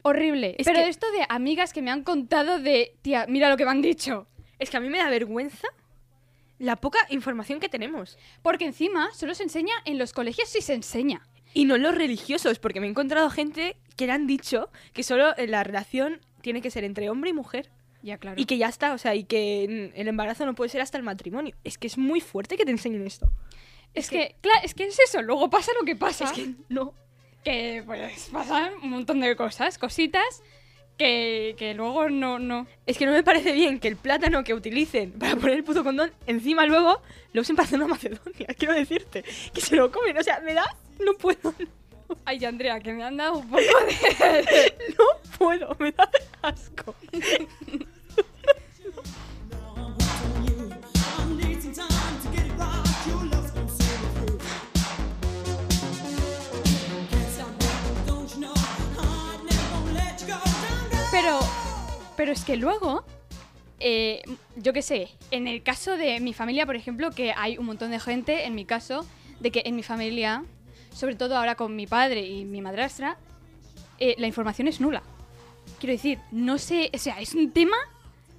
Horrible. 0.02 0.54
Es 0.58 0.66
Pero 0.66 0.80
que- 0.80 0.88
esto 0.88 1.10
de 1.12 1.24
amigas 1.30 1.72
que 1.72 1.80
me 1.80 1.90
han 1.90 2.04
contado 2.04 2.58
de, 2.58 2.94
tía, 3.00 3.24
mira 3.28 3.48
lo 3.48 3.56
que 3.56 3.64
me 3.64 3.70
han 3.70 3.80
dicho. 3.82 4.26
Es 4.58 4.68
que 4.70 4.76
a 4.76 4.80
mí 4.80 4.90
me 4.90 4.98
da 4.98 5.08
vergüenza 5.08 5.66
la 6.58 6.76
poca 6.76 6.98
información 7.08 7.58
que 7.58 7.68
tenemos. 7.70 8.18
Porque 8.42 8.66
encima 8.66 9.10
solo 9.14 9.34
se 9.34 9.42
enseña 9.44 9.72
en 9.86 9.96
los 9.98 10.12
colegios 10.12 10.48
si 10.50 10.60
se 10.60 10.74
enseña. 10.74 11.26
Y 11.54 11.64
no 11.64 11.78
los 11.78 11.94
religiosos, 11.94 12.58
porque 12.58 12.80
me 12.80 12.86
he 12.86 12.90
encontrado 12.90 13.30
gente 13.30 13.76
que 13.96 14.06
le 14.06 14.12
han 14.12 14.26
dicho 14.26 14.70
que 14.92 15.02
solo 15.02 15.34
eh, 15.36 15.46
la 15.46 15.64
relación 15.64 16.20
tiene 16.42 16.60
que 16.60 16.70
ser 16.70 16.84
entre 16.84 17.08
hombre 17.08 17.30
y 17.30 17.32
mujer. 17.32 17.70
Ya, 18.02 18.18
claro. 18.18 18.38
Y 18.38 18.44
que 18.44 18.58
ya 18.58 18.68
está, 18.68 18.92
o 18.92 18.98
sea, 18.98 19.14
y 19.14 19.24
que 19.24 19.92
el 19.94 20.08
embarazo 20.08 20.44
no 20.44 20.54
puede 20.54 20.68
ser 20.68 20.82
hasta 20.82 20.98
el 20.98 21.04
matrimonio. 21.04 21.56
Es 21.64 21.78
que 21.78 21.86
es 21.86 21.96
muy 21.96 22.20
fuerte 22.20 22.56
que 22.56 22.66
te 22.66 22.70
enseñen 22.70 23.06
esto. 23.06 23.30
es 23.94 24.10
que, 24.10 24.36
claro, 24.42 24.60
es 24.62 24.74
que 24.74 24.84
es 24.84 24.98
eso, 24.98 25.22
luego 25.22 25.48
pasa 25.48 25.72
lo 25.80 25.86
que 25.86 25.96
pasa. 25.96 26.24
Es 26.24 26.32
que 26.32 26.50
no. 26.68 26.92
que 27.44 27.82
pues 27.86 28.28
pasan 28.30 28.72
un 28.82 28.90
montón 28.90 29.20
de 29.20 29.34
cosas, 29.36 29.78
cositas 29.78 30.42
que, 30.98 31.54
que 31.58 31.74
luego 31.74 32.08
no, 32.08 32.38
no. 32.38 32.66
Es 32.86 32.98
que 32.98 33.06
no 33.06 33.12
me 33.12 33.22
parece 33.22 33.52
bien 33.52 33.80
que 33.80 33.88
el 33.88 33.96
plátano 33.96 34.44
que 34.44 34.54
utilicen 34.54 35.12
para 35.12 35.36
poner 35.36 35.56
el 35.56 35.64
puto 35.64 35.82
condón, 35.82 36.12
encima 36.26 36.66
luego 36.66 37.00
lo 37.32 37.40
usen 37.40 37.56
para 37.56 37.66
hacer 37.66 37.78
una 37.78 37.88
macedonia. 37.88 38.46
Quiero 38.58 38.74
decirte, 38.74 39.24
que 39.52 39.60
se 39.60 39.76
lo 39.76 39.90
comen. 39.90 40.16
O 40.18 40.22
sea, 40.22 40.40
me 40.40 40.54
da. 40.54 40.64
No 40.98 41.14
puedo. 41.14 41.54
Ay, 42.24 42.44
Andrea, 42.44 42.80
que 42.80 42.92
me 42.92 43.02
han 43.02 43.16
dado 43.16 43.38
un 43.38 43.48
poco 43.48 43.62
de... 43.62 44.74
No 44.98 45.04
puedo. 45.38 45.76
Me 45.78 45.92
da 45.92 46.10
asco. 46.42 46.94
Pero, 61.10 61.38
pero 62.16 62.32
es 62.32 62.44
que 62.44 62.56
luego, 62.56 63.04
eh, 63.78 64.22
yo 64.56 64.72
qué 64.72 64.82
sé, 64.82 65.10
en 65.30 65.46
el 65.46 65.62
caso 65.62 65.96
de 65.96 66.18
mi 66.18 66.34
familia, 66.34 66.66
por 66.66 66.74
ejemplo, 66.74 67.12
que 67.12 67.32
hay 67.36 67.56
un 67.56 67.66
montón 67.66 67.92
de 67.92 68.00
gente, 68.00 68.46
en 68.46 68.56
mi 68.56 68.64
caso, 68.64 69.06
de 69.38 69.52
que 69.52 69.62
en 69.64 69.76
mi 69.76 69.84
familia, 69.84 70.44
sobre 70.94 71.16
todo 71.16 71.36
ahora 71.36 71.56
con 71.56 71.76
mi 71.76 71.86
padre 71.86 72.26
y 72.26 72.44
mi 72.44 72.62
madrastra, 72.62 73.18
eh, 73.98 74.14
la 74.18 74.26
información 74.26 74.68
es 74.68 74.80
nula. 74.80 75.02
Quiero 75.78 75.92
decir, 75.92 76.18
no 76.30 76.56
sé, 76.56 76.90
o 76.94 76.98
sea, 76.98 77.20
es 77.20 77.34
un 77.34 77.50
tema 77.50 77.76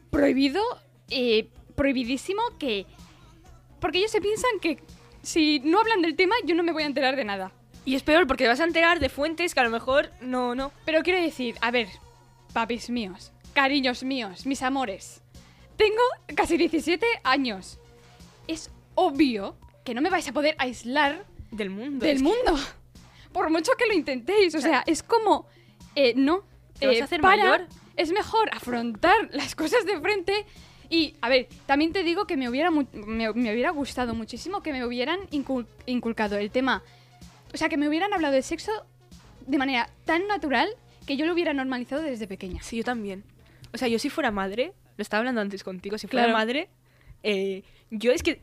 prohibido, 0.09 0.63
eh, 1.09 1.49
prohibidísimo, 1.75 2.41
que... 2.57 2.85
Porque 3.79 3.99
ellos 3.99 4.11
se 4.11 4.21
piensan 4.21 4.51
que 4.61 4.79
si 5.21 5.59
no 5.59 5.79
hablan 5.79 6.01
del 6.01 6.15
tema, 6.15 6.35
yo 6.45 6.55
no 6.55 6.63
me 6.63 6.71
voy 6.71 6.83
a 6.83 6.87
enterar 6.87 7.15
de 7.15 7.25
nada. 7.25 7.51
Y 7.83 7.95
es 7.95 8.03
peor 8.03 8.25
porque 8.25 8.45
te 8.45 8.47
vas 8.47 8.61
a 8.61 8.63
enterar 8.63 8.99
de 8.99 9.09
fuentes 9.09 9.53
que 9.53 9.59
a 9.59 9.63
lo 9.63 9.69
mejor 9.69 10.11
no, 10.21 10.55
no. 10.55 10.71
Pero 10.85 11.03
quiero 11.03 11.21
decir, 11.21 11.55
a 11.61 11.71
ver, 11.71 11.87
papis 12.53 12.89
míos, 12.89 13.31
cariños 13.53 14.03
míos, 14.03 14.45
mis 14.45 14.63
amores. 14.63 15.21
Tengo 15.77 16.01
casi 16.35 16.57
17 16.57 17.05
años. 17.23 17.79
Es 18.47 18.71
obvio 18.95 19.55
que 19.83 19.93
no 19.93 20.01
me 20.01 20.09
vais 20.09 20.27
a 20.27 20.33
poder 20.33 20.55
aislar 20.57 21.25
Del 21.51 21.69
mundo. 21.69 22.05
del 22.05 22.17
que- 22.17 22.23
mundo. 22.23 22.57
Por 23.31 23.49
mucho 23.49 23.71
que 23.77 23.85
lo 23.87 23.93
intentéis. 23.93 24.55
O 24.55 24.61
sea, 24.61 24.83
es 24.87 25.03
como. 25.03 25.47
eh, 25.95 26.13
no. 26.15 26.43
Te 26.79 26.87
vas 26.87 26.97
eh, 26.97 27.01
a 27.01 27.05
hacer 27.05 27.21
para, 27.21 27.43
mayor. 27.43 27.67
Es 27.95 28.11
mejor 28.11 28.49
afrontar 28.53 29.29
las 29.31 29.55
cosas 29.55 29.85
de 29.85 29.99
frente. 29.99 30.45
Y, 30.89 31.15
a 31.21 31.29
ver, 31.29 31.47
también 31.65 31.91
te 31.93 32.03
digo 32.03 32.25
que 32.27 32.37
me 32.37 32.47
hubiera, 32.49 32.69
mu- 32.69 32.85
me, 32.93 33.31
me 33.33 33.53
hubiera 33.53 33.71
gustado 33.71 34.13
muchísimo 34.13 34.61
que 34.61 34.71
me 34.71 34.85
hubieran 34.85 35.19
incul- 35.31 35.65
inculcado 35.85 36.37
el 36.37 36.51
tema. 36.51 36.83
O 37.53 37.57
sea, 37.57 37.69
que 37.69 37.77
me 37.77 37.87
hubieran 37.89 38.13
hablado 38.13 38.33
de 38.35 38.41
sexo 38.43 38.71
de 39.47 39.57
manera 39.57 39.89
tan 40.05 40.27
natural 40.27 40.69
que 41.07 41.17
yo 41.17 41.25
lo 41.25 41.33
hubiera 41.33 41.53
normalizado 41.53 42.01
desde 42.03 42.27
pequeña. 42.27 42.61
Sí, 42.61 42.77
yo 42.77 42.83
también. 42.83 43.23
O 43.73 43.77
sea, 43.77 43.87
yo 43.87 43.97
si 43.99 44.09
fuera 44.09 44.29
madre, 44.31 44.73
lo 44.97 45.01
estaba 45.01 45.19
hablando 45.19 45.41
antes 45.41 45.63
contigo, 45.63 45.97
si 45.97 46.07
fuera 46.07 46.25
Claro. 46.25 46.37
madre, 46.37 46.69
eh, 47.23 47.63
yo 47.89 48.11
es 48.11 48.21
que... 48.23 48.41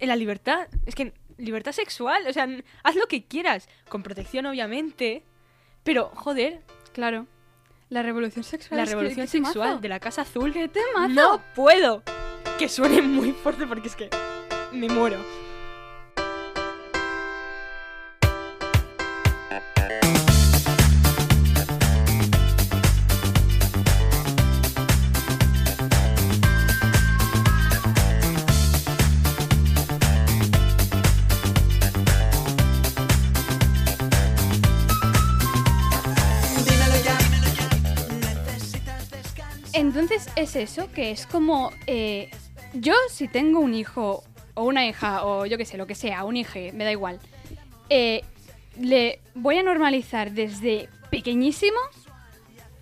En 0.00 0.08
la 0.08 0.16
libertad, 0.16 0.66
es 0.86 0.94
que 0.94 1.12
libertad 1.38 1.72
sexual, 1.72 2.22
o 2.28 2.32
sea, 2.32 2.48
haz 2.82 2.96
lo 2.96 3.06
que 3.06 3.24
quieras, 3.24 3.68
con 3.88 4.02
protección 4.02 4.46
obviamente, 4.46 5.22
pero 5.82 6.10
joder, 6.14 6.60
Claro. 6.92 7.26
La 7.90 8.02
revolución 8.02 8.44
sexual. 8.44 8.78
la 8.78 8.84
que- 8.84 8.90
revolución 8.90 9.26
sexual 9.28 9.80
de 9.80 9.88
la 9.88 10.00
Casa 10.00 10.22
Azul, 10.22 10.52
¡Qué 10.52 10.68
temazo! 10.68 11.08
no 11.08 11.42
puedo 11.54 12.02
que 12.58 12.68
suene 12.68 13.02
muy 13.02 13.32
fuerte 13.32 13.66
porque 13.66 13.88
es 13.88 13.96
que 13.96 14.08
me 14.72 14.88
muero. 14.88 15.18
Es 40.44 40.56
eso, 40.56 40.90
que 40.92 41.10
es 41.10 41.26
como, 41.26 41.70
eh, 41.86 42.30
yo 42.74 42.94
si 43.10 43.28
tengo 43.28 43.60
un 43.60 43.74
hijo 43.74 44.22
o 44.54 44.64
una 44.64 44.86
hija 44.86 45.24
o 45.24 45.44
yo 45.46 45.58
qué 45.58 45.64
sé, 45.64 45.76
lo 45.76 45.86
que 45.86 45.94
sea, 45.94 46.24
un 46.24 46.36
hijo, 46.36 46.58
me 46.72 46.84
da 46.84 46.92
igual, 46.92 47.18
eh, 47.90 48.22
le 48.80 49.20
voy 49.34 49.58
a 49.58 49.62
normalizar 49.62 50.30
desde 50.32 50.88
pequeñísimo 51.10 51.78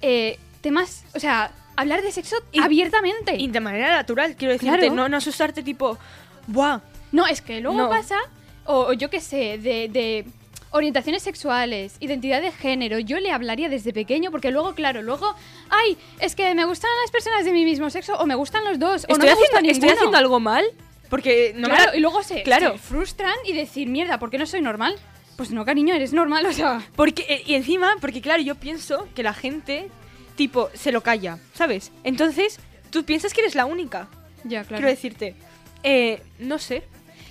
eh, 0.01 0.39
temas, 0.61 1.05
o 1.15 1.21
sea, 1.21 1.53
hablar 1.77 2.03
de 2.03 2.13
sexo 2.13 2.37
Y- 2.53 2.61
abiertamente. 2.61 3.37
Y 3.37 3.49
de 3.49 3.61
manera 3.61 3.91
natural, 3.93 4.37
quiero 4.37 4.53
decirte, 4.53 4.79
Claro. 4.79 4.95
no, 4.95 5.09
no 5.09 5.17
asustarte 5.19 5.63
tipo, 5.63 5.99
¡buah! 6.47 6.81
No, 7.13 7.27
es 7.27 7.41
que 7.41 7.61
luego 7.61 7.79
No. 7.79 7.89
pasa, 7.89 8.17
o, 8.65 8.87
o 8.89 8.93
yo 8.95 9.11
qué 9.11 9.21
sé, 9.21 9.59
de, 9.59 9.89
de 9.89 10.25
orientaciones 10.73 11.23
sexuales, 11.23 11.97
identidad 12.01 12.41
de 12.43 12.51
género, 12.53 12.99
yo 12.99 13.21
le 13.21 13.31
hablaría 13.31 13.69
desde 13.69 13.93
pequeño, 13.93 14.31
porque 14.31 14.51
luego, 14.51 14.75
claro, 14.75 15.03
luego, 15.03 15.35
ay, 15.71 15.97
es 16.21 16.35
que 16.35 16.55
me 16.55 16.65
gustan 16.65 16.91
las 17.03 17.11
personas 17.11 17.45
de 17.45 17.53
mi 17.53 17.65
mismo 17.65 17.89
sexo, 17.91 18.15
o 18.19 18.27
me 18.27 18.35
gustan 18.35 18.65
los 18.65 18.79
dos, 18.79 19.05
o 19.09 19.13
¿Estoy, 19.13 19.19
no 19.19 19.25
me 19.25 19.31
haciendo, 19.33 19.41
gusta 19.43 19.59
¿Estoy 19.61 19.73
ninguno. 19.73 19.93
haciendo 19.93 20.19
algo 20.19 20.41
mal? 20.41 20.65
Porque 21.11 21.53
no 21.55 21.69
me 21.69 21.75
claro, 21.75 21.91
la- 21.93 21.97
y 21.97 22.01
luego 22.01 22.23
se, 22.23 22.43
Claro. 22.43 22.73
se 22.73 22.79
frustran 22.79 23.35
y 23.47 23.53
decir, 23.53 23.89
mierda, 23.89 24.19
¿por 24.19 24.31
qué 24.31 24.39
no 24.39 24.47
soy 24.47 24.63
normal? 24.63 24.97
Pues 25.37 25.51
no, 25.51 25.65
cariño, 25.65 25.95
eres 25.95 26.13
normal, 26.13 26.47
o 26.51 26.53
sea... 26.53 26.81
Porque, 26.97 27.25
eh, 27.29 27.43
y 27.47 27.55
encima, 27.55 27.95
porque 28.01 28.21
claro, 28.23 28.43
yo 28.43 28.55
pienso 28.55 29.07
que 29.15 29.23
la 29.23 29.35
gente, 29.35 29.89
tipo, 30.37 30.71
se 30.75 30.91
lo 30.93 31.03
calla, 31.03 31.39
¿sabes? 31.55 31.93
Entonces, 32.05 32.59
tú 32.91 33.05
piensas 33.05 33.35
que 33.35 33.43
eres 33.43 33.55
la 33.55 33.67
única. 33.67 34.09
Ya, 34.45 34.63
claro. 34.65 34.77
Quiero 34.83 34.89
decirte, 34.89 35.35
eh, 35.83 36.23
no 36.39 36.59
sé. 36.59 36.83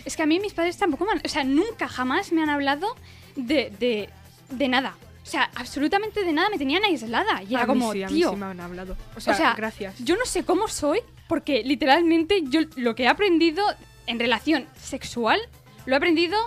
Es 0.05 0.15
que 0.15 0.23
a 0.23 0.25
mí 0.25 0.39
mis 0.39 0.53
padres 0.53 0.77
tampoco 0.77 1.05
me 1.05 1.11
han... 1.13 1.21
O 1.25 1.29
sea, 1.29 1.43
nunca 1.43 1.87
jamás 1.87 2.31
me 2.31 2.41
han 2.41 2.49
hablado 2.49 2.95
de, 3.35 3.71
de, 3.79 4.09
de 4.49 4.67
nada. 4.67 4.95
O 5.23 5.25
sea, 5.25 5.49
absolutamente 5.55 6.23
de 6.23 6.33
nada, 6.33 6.49
me 6.49 6.57
tenían 6.57 6.83
aislada. 6.83 7.43
Y 7.43 7.53
era 7.53 7.63
A 7.63 7.65
mí 7.65 7.67
como, 7.67 7.93
sí, 7.93 8.03
a 8.03 8.07
mí 8.07 8.13
tío... 8.15 8.31
sí 8.31 8.35
me 8.35 8.45
han 8.47 8.59
hablado. 8.59 8.97
O 9.15 9.19
sea, 9.21 9.33
O 9.33 9.37
sea, 9.37 9.53
gracias. 9.53 9.95
Yo 10.03 10.15
no 10.17 10.25
sé 10.25 10.43
cómo 10.43 10.67
soy, 10.67 10.99
porque 11.27 11.63
literalmente 11.63 12.41
yo 12.43 12.61
lo 12.75 12.95
que 12.95 13.03
he 13.03 13.07
aprendido 13.07 13.63
en 14.07 14.19
relación 14.19 14.67
sexual, 14.81 15.39
lo 15.85 15.93
he 15.93 15.97
aprendido 15.97 16.37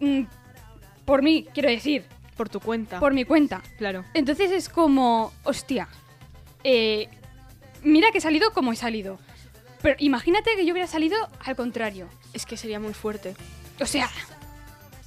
mm, 0.00 0.22
por 1.04 1.22
mí, 1.22 1.46
quiero 1.54 1.70
decir, 1.70 2.04
Por 2.36 2.48
tu 2.48 2.60
cuenta. 2.60 2.98
por 3.00 3.14
mi 3.14 3.24
cuenta. 3.24 3.62
Claro. 3.78 4.04
Entonces 4.12 4.50
es 4.50 4.68
como, 4.68 5.32
hostia, 5.44 5.88
eh, 6.64 7.08
mira 7.82 8.10
que 8.10 8.18
he 8.18 8.20
salido 8.20 8.52
como 8.52 8.72
he 8.72 8.76
salido. 8.76 9.18
Pero 9.82 9.96
imagínate 9.98 10.56
que 10.56 10.66
yo 10.66 10.72
hubiera 10.72 10.88
salido 10.88 11.16
al 11.44 11.56
contrario. 11.56 12.08
Es 12.32 12.44
que 12.44 12.56
sería 12.56 12.80
muy 12.80 12.92
fuerte. 12.94 13.34
O 13.80 13.86
sea, 13.86 14.08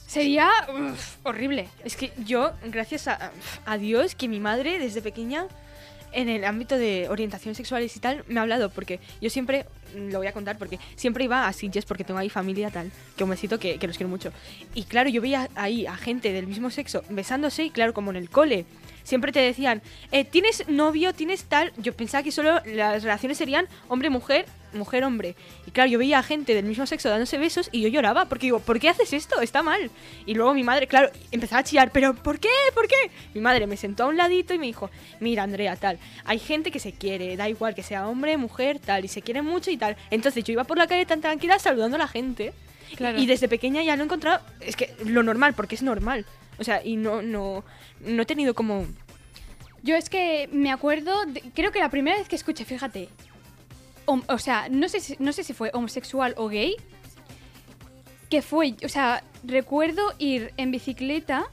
sería 0.08 0.50
uf, 0.70 1.18
horrible. 1.24 1.68
Es 1.84 1.96
que 1.96 2.12
yo, 2.26 2.54
gracias 2.66 3.08
a, 3.08 3.32
a 3.66 3.78
Dios, 3.78 4.16
que 4.16 4.28
mi 4.28 4.40
madre 4.40 4.80
desde 4.80 5.02
pequeña, 5.02 5.46
en 6.14 6.30
el 6.30 6.46
ámbito 6.46 6.78
de 6.78 7.08
orientaciones 7.10 7.58
sexuales 7.58 7.96
y 7.96 8.00
tal, 8.00 8.24
me 8.28 8.40
ha 8.40 8.44
hablado, 8.44 8.70
porque 8.70 9.00
yo 9.22 9.30
siempre, 9.30 9.66
lo 9.96 10.20
voy 10.20 10.28
a 10.28 10.34
contar, 10.34 10.58
porque 10.58 10.80
siempre 10.96 11.24
iba 11.24 11.48
a 11.48 11.54
Sitges 11.54 11.86
porque 11.86 12.04
tengo 12.04 12.20
ahí 12.20 12.30
familia 12.30 12.70
tal, 12.70 12.92
que 13.16 13.24
un 13.24 13.30
besito 13.30 13.60
que, 13.60 13.78
que 13.78 13.88
los 13.88 13.98
quiero 13.98 14.10
mucho. 14.10 14.32
Y 14.74 14.84
claro, 14.84 15.10
yo 15.10 15.22
veía 15.22 15.50
ahí 15.56 15.86
a 15.86 15.96
gente 15.96 16.32
del 16.32 16.48
mismo 16.48 16.70
sexo 16.70 17.04
besándose 17.10 17.64
y 17.66 17.70
claro, 17.70 17.94
como 17.94 18.12
en 18.12 18.18
el 18.18 18.30
cole. 18.30 18.66
Siempre 19.08 19.32
te 19.32 19.40
decían, 19.40 19.82
eh, 20.12 20.26
¿tienes 20.26 20.68
novio? 20.68 21.14
¿Tienes 21.14 21.46
tal? 21.46 21.72
Yo 21.78 21.94
pensaba 21.94 22.24
que 22.24 22.32
solo 22.34 22.60
las 22.66 23.04
relaciones 23.04 23.38
serían 23.38 23.66
hombre-mujer, 23.88 24.46
mujer-hombre. 24.74 25.36
Y 25.66 25.72
claro, 25.72 25.90
yo 25.90 25.98
veía 25.98 26.20
a 26.20 26.24
gente 26.24 26.54
del 26.54 26.66
mismo 26.66 26.86
sexo 26.86 27.08
dándose 27.10 27.38
besos 27.38 27.70
y 27.72 27.82
yo 27.82 27.88
lloraba 27.88 28.26
porque 28.26 28.48
digo, 28.48 28.60
¿por 28.60 28.82
qué 28.82 28.90
haces 28.90 29.14
esto? 29.14 29.40
Está 29.40 29.64
mal. 29.64 29.92
Y 30.26 30.34
luego 30.34 30.54
mi 30.54 30.64
madre, 30.64 30.88
claro, 30.88 31.10
empezaba 31.32 31.62
a 31.62 31.64
chillar, 31.64 31.92
¿pero 31.92 32.16
por 32.16 32.38
qué? 32.40 32.50
¿Por 32.74 32.88
qué? 32.88 32.96
Mi 33.34 33.40
madre 33.40 33.66
me 33.66 33.78
sentó 33.78 34.04
a 34.04 34.08
un 34.08 34.18
ladito 34.18 34.54
y 34.54 34.60
me 34.60 34.66
dijo, 34.66 34.90
mira, 35.22 35.44
Andrea, 35.44 35.78
tal, 35.78 36.00
hay 36.26 36.40
gente 36.40 36.70
que 36.70 36.80
se 36.80 36.92
quiere, 36.92 37.38
da 37.38 37.48
igual 37.48 37.76
que 37.76 37.84
sea 37.84 38.08
hombre, 38.08 38.36
mujer, 38.38 38.80
tal, 38.80 39.06
y 39.06 39.08
se 39.08 39.22
quieren 39.22 39.46
mucho 39.46 39.72
tal. 39.78 39.98
Entonces 40.12 40.44
yo 40.44 40.54
iba 40.54 40.64
por 40.64 40.78
la 40.78 40.88
calle 40.88 41.06
tan 41.06 41.22
tranquila 41.22 41.60
saludando 41.60 41.96
a 41.96 42.00
la 42.00 42.08
gente. 42.08 42.54
Claro. 42.96 43.20
Y 43.20 43.26
desde 43.26 43.48
pequeña 43.48 43.84
ya 43.84 43.96
lo 43.96 44.04
he 44.04 44.06
encontrado, 44.06 44.42
es 44.62 44.76
que 44.76 44.94
lo 45.06 45.22
normal, 45.24 45.54
porque 45.54 45.76
es 45.76 45.82
normal. 45.84 46.26
O 46.60 46.64
sea, 46.64 46.84
y 46.84 46.96
no, 46.96 47.22
no, 47.22 47.64
no 48.02 48.22
he 48.22 48.26
tenido 48.26 48.54
como... 48.54 48.86
Yo 49.84 49.96
es 49.96 50.10
que 50.10 50.50
me 50.52 50.72
acuerdo, 50.72 51.26
de- 51.26 51.42
creo 51.54 51.72
que 51.72 51.80
la 51.80 51.90
primera 51.90 52.18
vez 52.18 52.28
que 52.28 52.36
escuché, 52.36 52.66
fíjate, 52.66 53.10
o 54.06 54.40
sea, 54.40 54.68
no 54.70 54.90
sé, 54.90 55.00
si, 55.02 55.16
no 55.20 55.32
sé 55.34 55.44
si 55.44 55.54
fue 55.54 55.70
homosexual 55.74 56.34
o 56.38 56.48
gay, 56.48 56.76
que 58.30 58.42
fue, 58.42 58.76
o 58.84 58.90
sea, 58.90 59.24
recuerdo 59.44 60.02
ir 60.18 60.54
en 60.58 60.72
bicicleta 60.72 61.46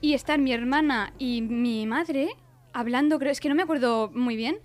y 0.00 0.14
estar 0.14 0.38
mi 0.38 0.52
hermana 0.52 1.12
y 1.18 1.42
mi 1.42 1.86
madre 1.86 2.28
hablando, 2.72 3.18
creo, 3.18 3.32
es 3.32 3.40
que 3.40 3.48
no 3.48 3.54
me 3.54 3.62
acuerdo 3.62 4.10
muy 4.14 4.36
bien, 4.36 4.58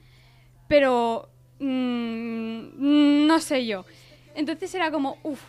pero 0.67 1.29
mm, 1.59 3.27
no 3.27 3.39
sé 3.39 3.65
yo. 3.65 3.85
Entonces 4.35 4.73
era 4.75 4.91
como, 4.91 5.17
uff, 5.23 5.41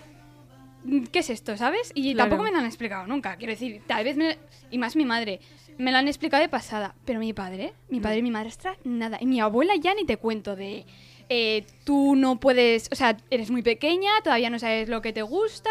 ¿qué 1.12 1.20
es 1.20 1.30
esto, 1.30 1.56
sabes? 1.56 1.92
Y 1.94 2.14
Claro. 2.14 2.28
tampoco 2.30 2.44
me 2.44 2.52
lo 2.52 2.58
han 2.58 2.66
explicado 2.66 3.06
nunca, 3.06 3.36
quiero 3.36 3.52
decir, 3.52 3.82
tal 3.86 4.04
vez 4.04 4.16
me, 4.16 4.38
y 4.70 4.78
más 4.78 4.96
mi 4.96 5.04
madre, 5.04 5.40
me 5.78 5.92
lo 5.92 5.98
han 5.98 6.08
explicado 6.08 6.42
de 6.42 6.48
pasada, 6.48 6.94
pero 7.04 7.20
mi 7.20 7.32
padre, 7.32 7.72
mi 7.88 8.00
padre 8.00 8.18
y 8.18 8.22
mi 8.22 8.30
madrastra, 8.30 8.76
nada. 8.84 9.18
Y 9.20 9.26
mi 9.26 9.40
abuela 9.40 9.74
ya 9.76 9.94
ni 9.94 10.04
te 10.04 10.16
cuento 10.16 10.56
de, 10.56 10.84
eh, 11.28 11.64
tú 11.84 12.16
no 12.16 12.38
puedes, 12.40 12.88
o 12.92 12.94
sea, 12.94 13.16
eres 13.30 13.50
muy 13.50 13.62
pequeña, 13.62 14.10
todavía 14.22 14.50
no 14.50 14.58
sabes 14.58 14.88
lo 14.88 15.00
que 15.00 15.12
te 15.12 15.22
gusta, 15.22 15.70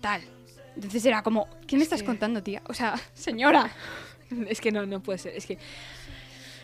tal. 0.00 0.22
Entonces 0.74 1.04
era 1.04 1.22
como, 1.22 1.46
¿qué 1.66 1.76
me 1.76 1.82
Es 1.82 1.86
estás 1.86 2.00
que- 2.00 2.06
contando, 2.06 2.42
tía? 2.42 2.62
O 2.66 2.74
sea, 2.74 2.94
señora. 3.14 3.70
Es 4.48 4.62
que 4.62 4.72
no, 4.72 4.86
no 4.86 5.00
puede 5.02 5.18
ser. 5.18 5.34
Es 5.36 5.44
que, 5.44 5.58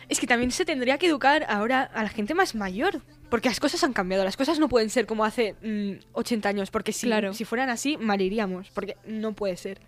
es 0.09 0.19
que 0.19 0.27
también 0.27 0.51
se 0.51 0.65
tendría 0.65 0.97
que 0.97 1.07
educar 1.07 1.45
ahora 1.49 1.83
a 1.83 2.03
la 2.03 2.09
gente 2.09 2.33
más 2.33 2.55
mayor. 2.55 3.01
Porque 3.29 3.47
las 3.47 3.59
cosas 3.59 3.83
han 3.83 3.93
cambiado. 3.93 4.23
Las 4.23 4.35
cosas 4.37 4.57
no 4.59 4.67
pueden 4.69 4.89
ser 4.89 5.05
como 5.05 5.23
hace 5.23 5.53
mm, 5.61 6.03
80 6.13 6.49
años. 6.49 6.71
Porque 6.71 6.91
si, 6.91 7.05
Claro. 7.07 7.33
si 7.35 7.45
fueran 7.45 7.69
así, 7.69 7.95
moriríamos. 7.97 8.69
Porque 8.73 8.97
no 9.05 9.33
puede 9.33 9.55
ser. 9.55 9.79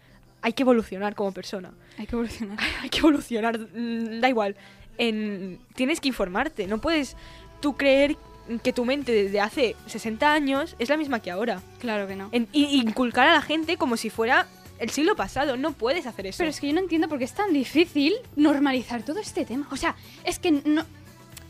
Hay 0.43 0.53
que 0.53 0.61
evolucionar 0.63 1.15
como 1.15 1.31
persona. 1.33 1.71
Hay 1.97 2.05
que 2.05 2.15
evolucionar. 2.15 2.57
Hay 2.83 2.89
que 2.89 2.99
evolucionar. 2.99 3.57
mm, 3.59 4.19
Da 4.21 4.29
igual. 4.29 4.55
En, 4.99 5.59
tienes 5.75 5.99
que 5.99 6.07
informarte. 6.09 6.67
No 6.67 6.79
puedes 6.79 7.17
tú 7.61 7.75
creer 7.75 8.15
que 8.63 8.73
tu 8.73 8.85
mente 8.85 9.11
desde 9.11 9.39
hace 9.39 9.75
60 9.87 10.31
años 10.33 10.75
es 10.77 10.89
la 10.89 10.97
misma 10.97 11.19
que 11.19 11.31
ahora. 11.31 11.61
Claro 11.79 12.07
que 12.07 12.15
no. 12.15 12.29
En- 12.31 12.47
y 12.51 12.79
inculcar 12.79 13.27
a 13.27 13.33
la 13.33 13.41
gente 13.41 13.77
como 13.77 13.97
si 13.97 14.09
fuera 14.11 14.45
el 14.81 14.89
siglo 14.89 15.15
pasado. 15.15 15.55
No 15.55 15.71
puedes 15.73 16.05
hacer 16.07 16.25
eso. 16.25 16.39
Pero 16.39 16.49
es 16.49 16.59
que 16.59 16.67
yo 16.67 16.73
no 16.73 16.81
entiendo 16.81 17.07
por 17.07 17.19
qué 17.19 17.25
es 17.25 17.33
tan 17.33 17.53
difícil 17.53 18.15
normalizar 18.35 19.03
todo 19.03 19.19
este 19.19 19.45
tema. 19.45 19.67
O 19.71 19.77
sea, 19.77 19.95
es 20.25 20.39
que 20.39 20.51
no. 20.51 20.83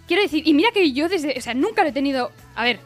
Quiero 0.06 0.22
decir, 0.22 0.46
y 0.46 0.54
mira 0.54 0.70
que 0.72 0.92
yo 0.92 1.08
desde. 1.08 1.38
O 1.38 1.42
sea, 1.42 1.54
nunca 1.54 1.84
lo 1.84 1.90
he 1.90 1.94
tenido. 1.94 2.32
A 2.56 2.66
ver, 2.66 2.82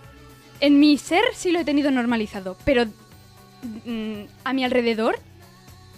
en 0.60 0.80
mi 0.80 0.98
ser 0.98 1.24
sí 1.34 1.52
lo 1.52 1.60
he 1.60 1.66
tenido 1.66 1.90
normalizado, 1.90 2.58
pero 2.64 2.86
mm, 3.86 4.24
a 4.44 4.54
mi 4.54 4.64
alrededor, 4.64 5.18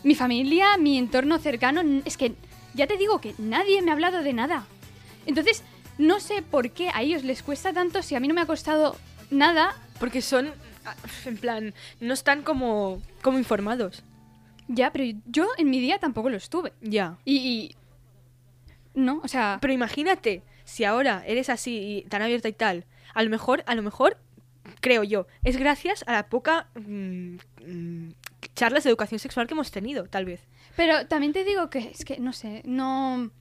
mi 0.03 0.15
familia, 0.15 0.77
mi 0.77 0.97
entorno 0.97 1.37
cercano, 1.39 1.81
es 2.05 2.15
que 2.15 2.33
ya 2.73 2.87
te 2.87 2.95
digo 2.95 3.19
que 3.19 3.35
nadie 3.37 3.81
me 3.81 3.91
ha 3.91 3.95
hablado 3.95 4.23
de 4.23 4.31
nada. 4.31 4.65
Entonces, 5.25 5.63
no 5.97 6.21
sé 6.21 6.41
por 6.41 6.71
qué 6.71 6.89
a 6.93 7.01
ellos 7.01 7.25
les 7.25 7.43
cuesta 7.43 7.73
tanto 7.73 8.01
si 8.01 8.15
a 8.15 8.21
mí 8.21 8.29
no 8.29 8.33
me 8.33 8.41
ha 8.41 8.45
costado 8.45 8.95
nada. 9.29 9.75
Porque 9.99 10.21
son, 10.21 10.53
ah, 10.85 10.95
en 11.25 11.35
plan, 11.35 11.73
no 11.99 12.13
están 12.13 12.43
como, 12.43 13.01
como 13.21 13.39
informados. 13.39 14.03
Ya, 14.67 14.91
pero 14.91 15.05
yo 15.25 15.47
en 15.57 15.69
mi 15.69 15.79
día 15.79 15.97
tampoco 15.99 16.29
lo 16.29 16.37
estuve. 16.37 16.73
Ya. 16.81 17.17
Y. 17.25 17.37
y- 17.37 17.75
no, 18.93 19.21
o 19.23 19.27
sea. 19.27 19.59
Pero 19.61 19.73
imagínate, 19.73 20.41
si 20.63 20.83
ahora 20.83 21.23
eres 21.25 21.49
así 21.49 22.03
y 22.05 22.09
tan 22.09 22.21
abierta 22.21 22.49
y 22.49 22.53
tal, 22.53 22.85
a 23.13 23.23
lo 23.23 23.29
mejor, 23.29 23.63
a 23.67 23.75
lo 23.75 23.83
mejor, 23.83 24.17
creo 24.81 25.03
yo, 25.03 25.27
es 25.43 25.57
gracias 25.57 26.03
a 26.07 26.13
la 26.13 26.29
poca 26.29 26.67
mm, 26.75 27.35
mm, 27.65 28.09
charlas 28.55 28.83
de 28.83 28.89
educación 28.89 29.19
sexual 29.19 29.47
que 29.47 29.53
hemos 29.53 29.71
tenido, 29.71 30.05
tal 30.07 30.25
vez. 30.25 30.41
Pero 30.75 31.07
también 31.07 31.33
te 31.33 31.43
digo 31.43 31.69
que 31.69 31.79
es 31.79 32.03
que, 32.05 32.17
no 32.19 32.33
sé, 32.33 32.61
no, 32.65 33.31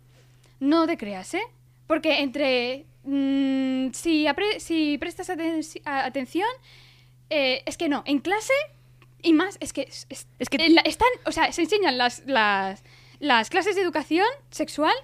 no 0.61 0.87
te 0.87 0.97
creas, 0.97 1.35
¿eh? 1.35 1.43
Porque 1.87 2.21
entre... 2.21 2.85
mm, 3.05 3.93
si, 3.93 4.27
apre- 4.27 4.59
si 4.59 4.99
prestas 4.99 5.31
aten- 5.31 5.81
atención, 5.85 6.49
eh, 7.31 7.63
es 7.67 7.77
que 7.77 7.89
no, 7.89 8.03
en 8.07 8.19
clase 8.21 8.53
y 9.23 9.33
más, 9.33 9.57
es 9.61 9.73
que... 9.73 9.83
Es, 9.83 10.07
es- 10.09 10.27
Es 10.39 10.49
que- 10.49 10.57
en 10.65 10.75
la- 10.75 10.83
están, 10.83 11.09
o 11.25 11.33
sea, 11.33 11.53
se 11.53 11.63
enseñan 11.63 11.99
las, 11.99 12.23
las, 12.27 12.83
las 13.19 13.51
clases 13.51 13.75
de 13.77 13.83
educación 13.83 14.27
sexual 14.51 14.95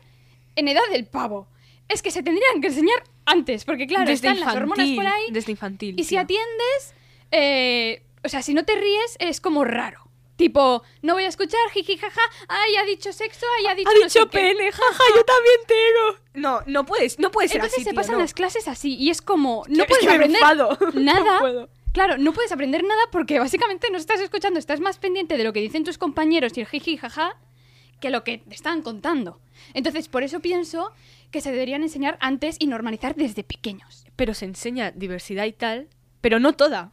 en 0.56 0.68
edad 0.68 0.82
del 0.92 1.06
pavo. 1.06 1.48
Es 1.88 2.02
que 2.02 2.10
se 2.10 2.22
tendrían 2.22 2.60
que 2.60 2.68
enseñar 2.68 3.02
antes, 3.26 3.64
porque 3.64 3.86
claro, 3.86 4.10
están 4.10 4.40
las 4.40 4.54
hormonas 4.54 4.88
por 4.94 5.06
ahí. 5.06 5.24
Desde 5.30 5.52
infantil. 5.52 5.94
Y 5.98 6.04
si 6.04 6.16
atiendes, 6.16 6.94
eh, 7.30 8.02
o 8.24 8.28
sea, 8.28 8.42
si 8.42 8.54
no 8.54 8.64
te 8.64 8.74
ríes, 8.76 9.16
es 9.18 9.40
como 9.40 9.64
raro. 9.64 10.00
Tipo, 10.36 10.82
no 11.02 11.14
voy 11.14 11.24
a 11.24 11.28
escuchar, 11.28 11.60
jiji, 11.72 11.98
jaja, 11.98 12.20
ay, 12.48 12.76
ha 12.76 12.84
dicho 12.84 13.12
sexo, 13.12 13.46
ay, 13.58 13.66
ha 13.66 13.74
dicho 13.74 13.88
Ha 13.90 13.92
no 13.92 13.98
dicho 14.00 14.22
sé 14.22 14.28
qué". 14.28 14.38
pene, 14.38 14.72
jaja, 14.72 15.04
yo 15.14 15.24
también 15.24 15.56
tengo. 15.66 16.18
No, 16.34 16.62
no 16.66 16.84
puedes, 16.86 17.18
no 17.18 17.30
puedes 17.30 17.50
ser 17.50 17.58
Entonces 17.60 17.78
así, 17.78 17.84
se 17.84 17.90
tío, 17.90 17.96
pasan 18.00 18.14
no. 18.14 18.20
las 18.22 18.32
clases 18.34 18.66
así 18.66 18.96
y 18.96 19.10
es 19.10 19.20
como, 19.22 19.64
no 19.68 19.84
puedes 19.84 20.04
aprender 20.06 20.30
enfado. 20.40 20.76
No 20.94 21.00
nada. 21.00 21.40
puedo. 21.40 21.68
Claro, 21.92 22.18
no 22.18 22.32
puedes 22.32 22.52
aprender 22.52 22.82
nada 22.82 23.02
porque 23.10 23.38
básicamente 23.38 23.88
no 23.90 23.98
estás 23.98 24.20
escuchando, 24.20 24.58
estás 24.58 24.80
más 24.80 24.98
pendiente 24.98 25.36
de 25.36 25.44
lo 25.44 25.52
que 25.52 25.60
dicen 25.60 25.84
tus 25.84 25.98
compañeros 25.98 26.56
y 26.56 26.60
el 26.60 26.66
jiji, 26.66 26.96
jaja, 26.96 27.36
que 28.00 28.10
lo 28.10 28.24
que 28.24 28.38
te 28.38 28.54
están 28.54 28.82
contando. 28.82 29.40
Entonces, 29.74 30.08
por 30.08 30.22
eso 30.22 30.40
pienso 30.40 30.92
que 31.30 31.40
se 31.40 31.52
deberían 31.52 31.82
enseñar 31.82 32.18
antes 32.20 32.56
y 32.58 32.66
normalizar 32.66 33.14
desde 33.14 33.44
pequeños. 33.44 34.04
Pero 34.16 34.34
se 34.34 34.44
enseña 34.44 34.90
diversidad 34.90 35.44
y 35.44 35.52
tal, 35.52 35.88
pero 36.20 36.38
no 36.38 36.52
toda. 36.52 36.92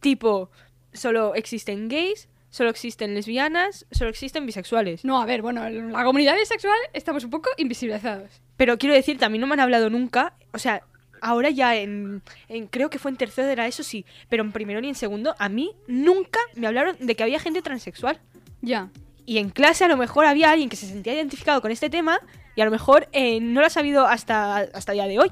Tipo, 0.00 0.50
solo 0.92 1.34
existen 1.34 1.88
gays, 1.88 2.28
solo 2.50 2.70
existen 2.70 3.14
lesbianas, 3.14 3.86
solo 3.90 4.10
existen 4.10 4.46
bisexuales. 4.46 5.04
No, 5.04 5.20
a 5.20 5.26
ver, 5.26 5.42
bueno, 5.42 5.66
en 5.66 5.92
la 5.92 6.04
comunidad 6.04 6.36
bisexual 6.36 6.78
estamos 6.92 7.24
un 7.24 7.30
poco 7.30 7.50
invisibilizados. 7.56 8.40
Pero 8.56 8.78
quiero 8.78 8.94
decir, 8.94 9.18
también 9.18 9.40
no 9.40 9.46
me 9.46 9.54
han 9.54 9.60
hablado 9.60 9.90
nunca, 9.90 10.34
o 10.52 10.58
sea, 10.58 10.82
ahora 11.22 11.50
ya 11.50 11.76
en, 11.76 12.22
en- 12.48 12.66
creo 12.66 12.90
que 12.90 12.98
fue 12.98 13.10
en 13.10 13.16
tercero 13.16 13.48
era 13.48 13.66
eso 13.66 13.82
sí, 13.82 14.04
pero 14.28 14.42
en 14.42 14.52
primero 14.52 14.80
ni 14.80 14.88
en 14.88 14.94
segundo, 14.94 15.34
a 15.38 15.48
mí 15.48 15.72
nunca 15.86 16.40
me 16.54 16.66
hablaron 16.66 16.96
de 17.00 17.14
que 17.14 17.22
había 17.22 17.38
gente 17.40 17.62
transexual. 17.62 18.20
Ya. 18.62 18.90
Y 19.26 19.38
en 19.38 19.50
clase 19.50 19.84
a 19.84 19.88
lo 19.88 19.96
mejor 19.96 20.24
había 20.26 20.50
alguien 20.50 20.68
que 20.68 20.76
se 20.76 20.86
sentía 20.86 21.14
identificado 21.14 21.60
con 21.60 21.70
este 21.70 21.90
tema 21.90 22.18
y 22.56 22.60
a 22.60 22.64
lo 22.64 22.70
mejor 22.70 23.08
eh, 23.12 23.40
no 23.40 23.60
lo 23.60 23.66
ha 23.66 23.70
sabido 23.70 24.06
hasta, 24.06 24.56
hasta 24.56 24.92
el 24.92 24.96
día 24.96 25.06
de 25.06 25.18
hoy. 25.18 25.30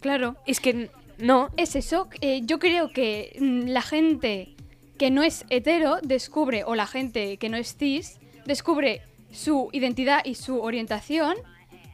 Claro. 0.00 0.36
Es 0.46 0.60
que 0.60 0.90
no, 1.18 1.50
Es 1.56 1.76
eso, 1.76 2.08
eh, 2.22 2.40
yo 2.44 2.58
creo 2.58 2.90
que 2.90 3.36
mm, 3.38 3.68
la 3.68 3.82
gente 3.82 4.54
que 4.98 5.10
no 5.10 5.22
es 5.22 5.44
hetero 5.50 5.98
descubre, 6.02 6.64
o 6.64 6.74
la 6.74 6.86
gente 6.86 7.36
que 7.36 7.48
no 7.48 7.56
es 7.56 7.76
cis, 7.76 8.18
descubre 8.46 9.02
su 9.30 9.68
identidad 9.72 10.22
y 10.24 10.34
su 10.34 10.60
orientación 10.60 11.36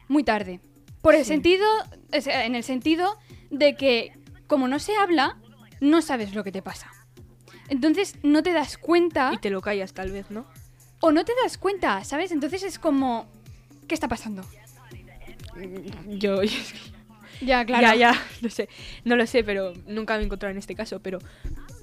muy 0.07 0.23
tarde. 0.23 0.59
Por 1.01 1.15
el 1.15 1.21
Sí. 1.23 1.29
sentido, 1.29 1.65
o 2.15 2.21
sea, 2.21 2.45
en 2.45 2.55
el 2.55 2.63
sentido 2.63 3.17
de 3.49 3.75
que 3.75 4.11
como 4.47 4.67
no 4.67 4.79
se 4.79 4.95
habla, 4.95 5.37
no 5.81 6.01
sabes 6.01 6.33
lo 6.33 6.43
que 6.43 6.51
te 6.51 6.61
pasa. 6.61 6.91
Entonces 7.69 8.15
no 8.23 8.43
te 8.43 8.53
das 8.53 8.77
cuenta 8.77 9.31
y 9.33 9.37
te 9.37 9.49
lo 9.49 9.61
callas 9.61 9.93
tal 9.93 10.11
vez, 10.11 10.29
¿no? 10.31 10.45
o 10.99 11.11
no 11.11 11.23
te 11.25 11.33
das 11.43 11.57
cuenta, 11.59 12.03
¿sabes? 12.03 12.31
Entonces 12.31 12.63
es 12.63 12.79
como, 12.79 13.27
¿qué 13.87 13.93
está 13.93 14.07
pasando? 14.07 14.43
Yo, 16.07 16.41
Ya, 17.41 17.63
ya, 17.63 17.93
ya, 17.95 18.13
no 18.41 18.49
sé, 18.49 18.67
no 19.03 19.15
lo 19.15 19.27
sé, 19.27 19.43
pero 19.43 19.73
nunca 19.85 20.15
me 20.15 20.21
he 20.21 20.25
encontrado 20.25 20.51
en 20.51 20.57
este 20.57 20.73
caso, 20.73 20.99
pero 21.01 21.19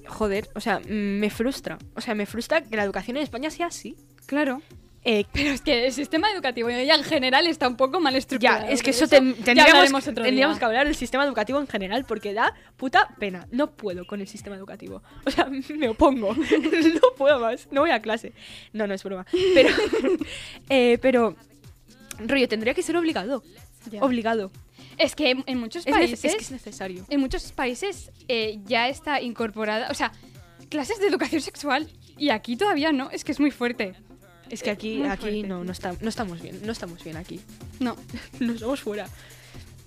joder, 0.07 0.49
o 0.53 0.59
sea, 0.59 0.79
mm, 0.79 1.19
me 1.19 1.29
frustra, 1.29 1.77
o 1.95 2.01
sea, 2.01 2.13
me 2.13 2.25
frustra 2.25 2.61
que 2.61 2.75
la 2.75 2.83
educación 2.83 3.15
en 3.17 3.23
España 3.23 3.49
sea 3.49 3.67
así. 3.67 3.95
Claro. 4.25 4.61
Eh, 5.07 5.23
Pero 5.31 5.51
es 5.51 5.61
que 5.61 5.85
el 5.85 5.93
sistema 5.93 6.31
educativo 6.31 6.67
ya 6.71 6.95
en 6.95 7.03
general 7.03 7.45
está 7.45 7.67
un 7.67 7.77
poco 7.77 7.99
mal 7.99 8.15
estructurado. 8.15 8.65
ya, 8.65 8.71
es 8.71 8.81
que 8.81 8.89
eso, 8.89 9.07
ten- 9.07 9.35
tendríamos, 9.35 10.57
que 10.57 10.65
hablar 10.65 10.87
del 10.87 10.95
sistema 10.95 11.23
educativo 11.23 11.59
en 11.61 11.67
general, 11.67 12.05
porque 12.05 12.33
da 12.33 12.55
puta 12.75 13.07
pena. 13.19 13.47
No 13.51 13.69
puedo 13.71 14.07
con 14.07 14.19
el 14.21 14.27
sistema 14.27 14.55
educativo. 14.55 15.03
O 15.25 15.29
sea, 15.29 15.45
me 15.77 15.89
opongo. 15.89 16.33
no 16.35 17.01
puedo 17.15 17.39
más. 17.39 17.67
No 17.71 17.81
voy 17.81 17.91
a 17.91 18.01
clase. 18.01 18.33
No, 18.73 18.87
no 18.87 18.95
es 18.95 19.03
broma. 19.03 19.27
Pero, 19.53 19.69
eh, 20.69 20.97
pero, 21.01 21.35
rollo, 22.19 22.47
tendría 22.47 22.73
que 22.73 22.81
ser 22.81 22.97
obligado. 22.97 23.43
Ya. 23.91 24.01
Obligado. 24.01 24.51
Es 24.97 25.13
que 25.15 25.29
en, 25.29 25.43
en 25.45 25.59
muchos 25.59 25.85
Es, 25.85 25.93
países, 25.93 26.25
es 26.25 26.35
que 26.35 26.41
es 26.41 26.51
necesario. 26.51 27.05
en 27.09 27.19
muchos 27.19 27.51
países 27.51 28.11
eh, 28.27 28.57
ya 28.65 28.89
está 28.89 29.21
incorporada, 29.21 29.89
o 29.91 29.93
sea, 29.93 30.11
clases 30.69 30.99
de 30.99 31.07
educación 31.07 31.41
sexual 31.41 31.87
y 32.17 32.29
aquí 32.29 32.55
todavía 32.55 32.91
no, 32.91 33.11
es 33.11 33.23
que 33.23 33.33
es 33.33 33.39
muy 33.39 33.51
fuerte. 33.51 33.93
Es 34.49 34.61
que 34.63 34.69
aquí, 34.69 34.97
Muy 34.97 35.07
aquí 35.09 35.21
fuerte. 35.21 35.43
no, 35.47 35.63
no, 35.63 35.71
está- 35.71 35.95
no 35.99 36.09
estamos 36.09 36.41
bien. 36.41 36.59
No 36.65 36.71
estamos 36.71 37.03
bien 37.03 37.17
aquí. 37.17 37.39
No, 37.79 37.95
Nos 38.39 38.59
somos 38.59 38.81
fuera. 38.81 39.07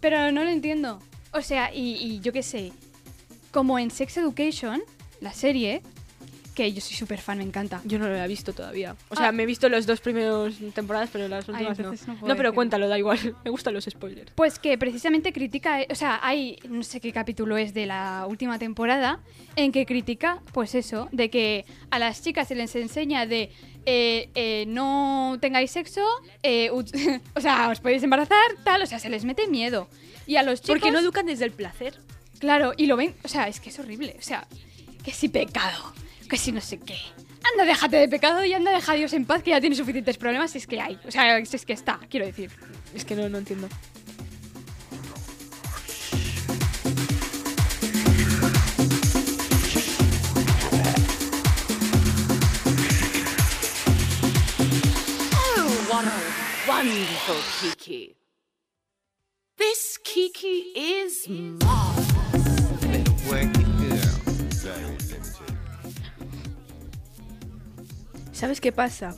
pero 0.00 0.30
no 0.32 0.44
lo 0.44 0.50
entiendo. 0.50 1.00
O 1.32 1.42
sea, 1.42 1.72
y, 1.74 1.94
y 1.96 2.20
yo 2.20 2.32
qué 2.32 2.42
sé, 2.42 2.72
como 3.52 3.78
en 3.78 3.90
Sex 3.90 4.16
Education, 4.16 4.82
la 5.20 5.32
serie, 5.32 5.82
que 6.58 6.72
yo 6.72 6.80
soy 6.80 6.96
súper 6.96 7.20
fan, 7.20 7.38
me 7.38 7.44
encanta. 7.44 7.80
Yo 7.84 8.00
no 8.00 8.08
lo 8.08 8.16
he 8.16 8.26
visto 8.26 8.52
todavía. 8.52 8.96
O 9.10 9.14
sea, 9.14 9.28
Ah. 9.28 9.32
me 9.32 9.44
he 9.44 9.46
visto 9.46 9.68
las 9.68 9.86
dos 9.86 10.00
primeras 10.00 10.54
temporadas, 10.74 11.08
pero 11.12 11.28
las 11.28 11.48
últimas 11.48 11.78
no. 11.78 11.94
no 12.26 12.36
pero 12.36 12.52
cuéntalo, 12.52 12.88
da 12.88 12.98
igual. 12.98 13.18
Me 13.44 13.50
gustan 13.52 13.74
los 13.74 13.84
spoilers. 13.84 14.32
Pues 14.34 14.58
que 14.58 14.76
precisamente 14.76 15.32
critica, 15.32 15.78
o 15.88 15.94
sea, 15.94 16.18
hay 16.20 16.58
no 16.68 16.82
sé 16.82 17.00
qué 17.00 17.12
capítulo 17.12 17.56
es 17.56 17.74
de 17.74 17.86
la 17.86 18.26
última 18.28 18.58
temporada 18.58 19.20
en 19.54 19.70
que 19.70 19.86
critica, 19.86 20.42
pues 20.52 20.74
eso, 20.74 21.08
de 21.12 21.30
que 21.30 21.64
a 21.90 22.00
las 22.00 22.22
chicas 22.22 22.48
se 22.48 22.56
les 22.56 22.74
enseña 22.74 23.24
de 23.24 23.52
eh, 23.86 24.28
eh, 24.34 24.64
no 24.66 25.38
tengáis 25.40 25.70
sexo, 25.70 26.04
eh, 26.42 26.70
o 27.36 27.40
sea, 27.40 27.68
os 27.68 27.78
podéis 27.78 28.02
embarazar, 28.02 28.36
tal, 28.64 28.82
o 28.82 28.86
sea, 28.86 28.98
se 28.98 29.08
les 29.10 29.24
mete 29.24 29.46
miedo. 29.46 29.88
Y 30.26 30.34
a 30.36 30.42
los 30.42 30.60
chicos, 30.60 30.74
Porque 30.80 30.90
no 30.90 30.98
educan 30.98 31.26
desde 31.26 31.44
el 31.44 31.52
placer. 31.52 32.00
claro, 32.40 32.72
y 32.76 32.86
lo 32.86 32.96
ven, 32.96 33.14
o 33.22 33.28
sea, 33.28 33.46
es 33.46 33.60
que 33.60 33.70
es 33.70 33.78
horrible, 33.78 34.16
o 34.18 34.22
sea, 34.22 34.46
que 35.04 35.12
si 35.12 35.28
pecado, 35.28 35.94
que 36.28 36.36
si 36.36 36.52
no 36.52 36.60
sé 36.60 36.78
qué. 36.78 36.96
Anda, 37.52 37.64
déjate 37.64 37.96
de 37.96 38.08
pecado 38.08 38.44
y 38.44 38.52
anda, 38.52 38.70
deja 38.70 38.92
a 38.92 38.94
Dios 38.94 39.12
en 39.14 39.24
paz, 39.24 39.42
que 39.42 39.50
ya 39.50 39.60
tiene 39.60 39.74
suficientes 39.74 40.18
problemas, 40.18 40.50
si 40.50 40.58
es 40.58 40.66
que 40.66 40.80
hay, 40.80 40.98
o 41.06 41.10
sea, 41.10 41.44
si 41.44 41.56
es 41.56 41.64
que 41.64 41.72
está, 41.72 41.98
quiero 42.10 42.26
decir. 42.26 42.50
Es 42.94 43.04
que 43.04 43.14
no, 43.14 43.28
no 43.28 43.38
entiendo. 43.38 43.68
Oh, 55.32 56.06
wonderful 56.68 57.36
Kiki. 57.60 58.14
This 59.56 59.98
Kiki 60.04 60.72
is 60.74 61.26
marvelous. 61.28 61.87
¿Sabes 68.38 68.60
qué 68.60 68.70
pasa? 68.70 69.16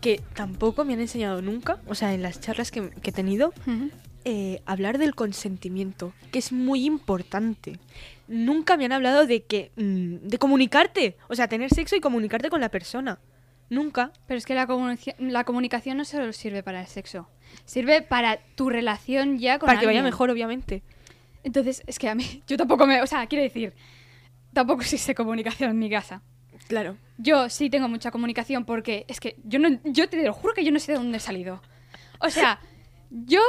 Que 0.00 0.18
tampoco 0.32 0.86
me 0.86 0.94
han 0.94 1.00
enseñado 1.00 1.42
nunca, 1.42 1.78
o 1.86 1.94
sea, 1.94 2.14
en 2.14 2.22
las 2.22 2.40
charlas 2.40 2.70
que, 2.70 2.88
que 2.88 3.10
he 3.10 3.12
tenido, 3.12 3.52
eh, 4.24 4.62
hablar 4.64 4.96
del 4.96 5.14
consentimiento, 5.14 6.14
que 6.30 6.38
es 6.38 6.52
muy 6.52 6.86
importante. 6.86 7.78
Nunca 8.28 8.78
me 8.78 8.86
han 8.86 8.92
hablado 8.92 9.26
de 9.26 9.42
que. 9.44 9.72
mm, 9.76 10.26
de 10.26 10.38
comunicarte. 10.38 11.18
O 11.28 11.34
sea, 11.34 11.48
tener 11.48 11.68
sexo 11.68 11.96
y 11.96 12.00
comunicarte 12.00 12.48
con 12.48 12.62
la 12.62 12.70
persona. 12.70 13.18
Nunca. 13.68 14.10
Pero 14.26 14.38
es 14.38 14.46
que 14.46 14.54
la, 14.54 15.44
comunicación 15.44 15.98
no 15.98 16.06
solo 16.06 16.32
sirve 16.32 16.62
para 16.62 16.80
el 16.80 16.86
sexo, 16.86 17.28
sirve 17.66 18.00
para 18.00 18.38
tu 18.54 18.70
relación 18.70 19.38
ya 19.38 19.58
con 19.58 19.66
para 19.66 19.80
que 19.80 19.84
vaya 19.84 20.02
mejor, 20.02 20.30
obviamente. 20.30 20.82
Entonces, 21.44 21.82
es 21.86 21.98
que 21.98 22.08
a 22.08 22.14
mí, 22.14 22.42
yo 22.46 22.56
tampoco 22.56 22.86
me. 22.86 23.02
O 23.02 23.06
sea, 23.06 23.26
quiero 23.26 23.42
decir, 23.42 23.74
tampoco 24.54 24.80
existe 24.80 25.14
comunicación 25.14 25.68
en 25.68 25.78
mi 25.78 25.90
casa. 25.90 26.22
Claro. 26.68 26.96
Yo 27.18 27.48
sí 27.48 27.70
tengo 27.70 27.88
mucha 27.88 28.10
comunicación 28.10 28.64
porque 28.64 29.04
es 29.08 29.20
que 29.20 29.36
yo 29.44 29.58
no. 29.58 29.68
Yo 29.84 30.08
te 30.08 30.22
lo 30.24 30.32
juro 30.32 30.54
que 30.54 30.64
yo 30.64 30.72
no 30.72 30.78
sé 30.78 30.92
de 30.92 30.98
dónde 30.98 31.18
he 31.18 31.20
salido. 31.20 31.62
O 32.20 32.30
sea, 32.30 32.60
yo 33.10 33.40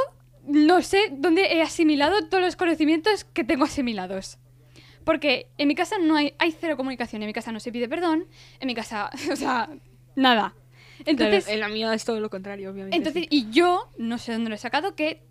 no 0.46 0.82
sé 0.82 0.98
dónde 1.12 1.54
he 1.54 1.62
asimilado 1.62 2.28
todos 2.28 2.42
los 2.42 2.56
conocimientos 2.56 3.24
que 3.24 3.44
tengo 3.44 3.64
asimilados. 3.64 4.38
Porque 5.04 5.48
en 5.58 5.68
mi 5.68 5.74
casa 5.74 5.96
no 5.98 6.16
hay, 6.16 6.34
hay 6.38 6.52
cero 6.52 6.76
comunicación. 6.76 7.22
En 7.22 7.26
mi 7.26 7.32
casa 7.32 7.52
no 7.52 7.60
se 7.60 7.72
pide 7.72 7.88
perdón. 7.88 8.26
En 8.60 8.66
mi 8.66 8.74
casa, 8.74 9.10
o 9.32 9.36
sea, 9.36 9.70
nada. 10.16 10.54
Entonces, 11.04 11.44
Claro, 11.44 11.54
en 11.54 11.60
la 11.60 11.68
mía 11.68 11.92
es 11.94 12.04
todo 12.04 12.20
lo 12.20 12.30
contrario, 12.30 12.70
obviamente. 12.70 12.96
entonces, 12.96 13.24
sí. 13.24 13.28
y 13.30 13.50
yo, 13.50 13.90
no 13.98 14.16
sé 14.18 14.32
dónde 14.32 14.48
lo 14.48 14.54
he 14.54 14.58
sacado, 14.58 14.94
que 14.94 15.22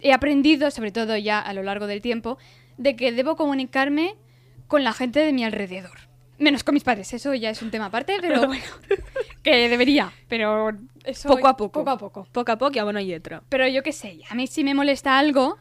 he 0.00 0.12
aprendido, 0.12 0.70
sobre 0.70 0.90
todo 0.90 1.16
ya 1.16 1.38
a 1.38 1.52
lo 1.54 1.62
largo 1.62 1.86
del 1.86 2.02
tiempo, 2.02 2.38
de 2.76 2.96
que 2.96 3.12
debo 3.12 3.36
comunicarme 3.36 4.16
con 4.66 4.82
la 4.82 4.92
gente 4.92 5.20
de 5.20 5.32
mi 5.32 5.44
alrededor. 5.44 6.11
Menos 6.42 6.64
con 6.64 6.74
mis 6.74 6.82
padres, 6.82 7.12
eso 7.14 7.32
ya 7.34 7.50
es 7.50 7.62
un 7.62 7.70
tema 7.70 7.86
aparte, 7.86 8.16
pero 8.20 8.46
bueno, 8.48 8.64
que 9.42 9.68
debería, 9.68 10.12
pero 10.28 10.70
eso 11.04 11.28
poco 11.28 11.46
a 11.48 11.56
poco. 11.56 11.80
Poco 11.80 11.90
a 11.90 11.98
poco. 11.98 12.26
Poco 12.32 12.52
a 12.52 12.58
poco 12.58 12.72
y 12.74 12.78
a 12.80 12.84
buena 12.84 13.00
letra. 13.00 13.42
Pero 13.48 13.66
yo 13.68 13.82
qué 13.82 13.92
sé, 13.92 14.18
a 14.28 14.34
mí 14.34 14.46
si 14.46 14.64
me 14.64 14.74
molesta 14.74 15.18
algo, 15.18 15.58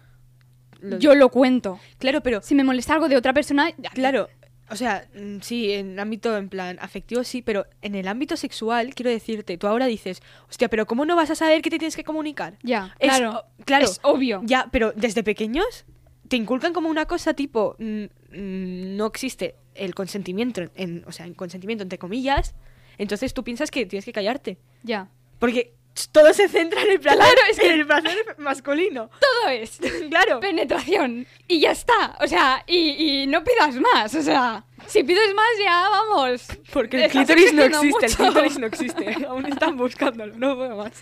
Lo- 0.79 0.97
yo 0.97 1.13
lo 1.15 1.29
cuento. 1.29 1.79
Claro, 1.99 2.21
pero 2.21 2.41
Si 2.41 2.55
me 2.55 2.63
molesta 2.63 2.93
algo 2.95 3.07
de 3.09 3.15
otra 3.17 3.33
persona, 3.33 3.69
ya- 3.77 3.91
Claro, 3.91 4.27
o 4.71 4.75
sea, 4.75 5.07
mm, 5.13 5.41
sí, 5.41 5.71
en 5.73 5.99
ámbito 5.99 6.35
en 6.37 6.49
plan 6.49 6.77
afectivo 6.81 7.23
sí, 7.23 7.41
pero 7.43 7.67
en 7.83 7.93
el 7.93 8.07
ámbito 8.07 8.35
sexual, 8.37 8.95
quiero 8.95 9.11
decirte, 9.11 9.57
tú 9.57 9.67
ahora 9.67 9.85
dices, 9.85 10.23
hostia, 10.49 10.67
pero 10.69 10.87
¿cómo 10.87 11.05
no 11.05 11.15
vas 11.15 11.29
a 11.29 11.35
saber 11.35 11.61
que 11.61 11.69
te 11.69 11.77
tienes 11.77 11.95
que 11.95 12.03
comunicar? 12.03 12.57
ya, 12.63 12.95
Es- 12.97 13.09
claro, 13.09 13.43
claro. 13.65 13.85
es 13.85 13.99
obvio. 14.01 14.41
Ya, 14.45 14.67
pero 14.71 14.93
desde 14.95 15.21
pequeños 15.23 15.85
te 16.27 16.37
inculcan 16.37 16.73
como 16.73 16.89
una 16.89 17.05
cosa 17.05 17.33
tipo, 17.35 17.75
mm, 17.77 18.05
no 18.31 19.05
existe 19.07 19.55
el 19.75 19.95
consentimiento, 19.95 20.61
en, 20.75 21.03
o 21.07 21.11
sea, 21.11 21.25
el 21.25 21.35
consentimiento 21.35 21.83
entre 21.83 21.97
comillas, 21.97 22.55
entonces 22.97 23.33
tú 23.33 23.43
piensas 23.43 23.71
que 23.71 23.85
tienes 23.85 24.05
que 24.05 24.13
callarte. 24.13 24.57
Ya. 24.83 25.09
Porque 25.39 25.73
todo 26.13 26.33
se 26.33 26.47
centra 26.47 26.81
en 26.83 26.91
el 26.91 26.99
placer, 26.99 27.19
Claro, 27.19 27.41
es 27.49 27.59
que- 27.59 27.73
en 27.73 27.79
el 27.81 27.87
placer 27.87 28.17
masculino. 28.37 29.09
Todo 29.19 29.49
es 29.51 29.79
claro. 30.09 30.39
penetración 30.39 31.25
y 31.47 31.59
ya 31.61 31.71
está. 31.71 32.17
O 32.21 32.27
sea, 32.27 32.63
y, 32.67 33.23
y 33.23 33.27
no 33.27 33.43
pidas 33.43 33.75
más. 33.75 34.13
O 34.15 34.21
sea, 34.21 34.65
si 34.87 35.03
pides 35.03 35.33
más 35.35 35.45
ya 35.63 35.87
vamos. 35.89 36.47
Porque 36.71 37.05
el 37.05 37.11
clítoris 37.11 37.53
no 37.53 37.63
existe, 37.63 38.05
el 38.05 38.15
clítoris 38.15 38.59
no 38.59 38.67
existe. 38.67 39.25
Aún 39.27 39.45
están 39.47 39.75
buscándolo, 39.77 40.35
no 40.37 40.55
puedo 40.55 40.77
más. 40.77 40.93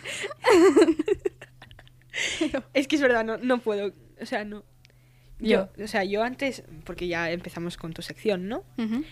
es 2.73 2.87
que 2.87 2.95
es 2.95 3.01
verdad, 3.01 3.23
no, 3.23 3.37
no 3.37 3.59
puedo. 3.59 3.93
O 4.21 4.25
sea, 4.25 4.43
no. 4.43 4.63
Yo, 5.39 5.69
o 5.81 5.87
sea, 5.87 6.03
yo 6.03 6.21
antes, 6.23 6.63
porque 6.83 7.07
ya 7.07 7.31
empezamos 7.31 7.77
con 7.77 7.93
tu 7.93 8.01
sección, 8.01 8.47
¿no? 8.49 8.63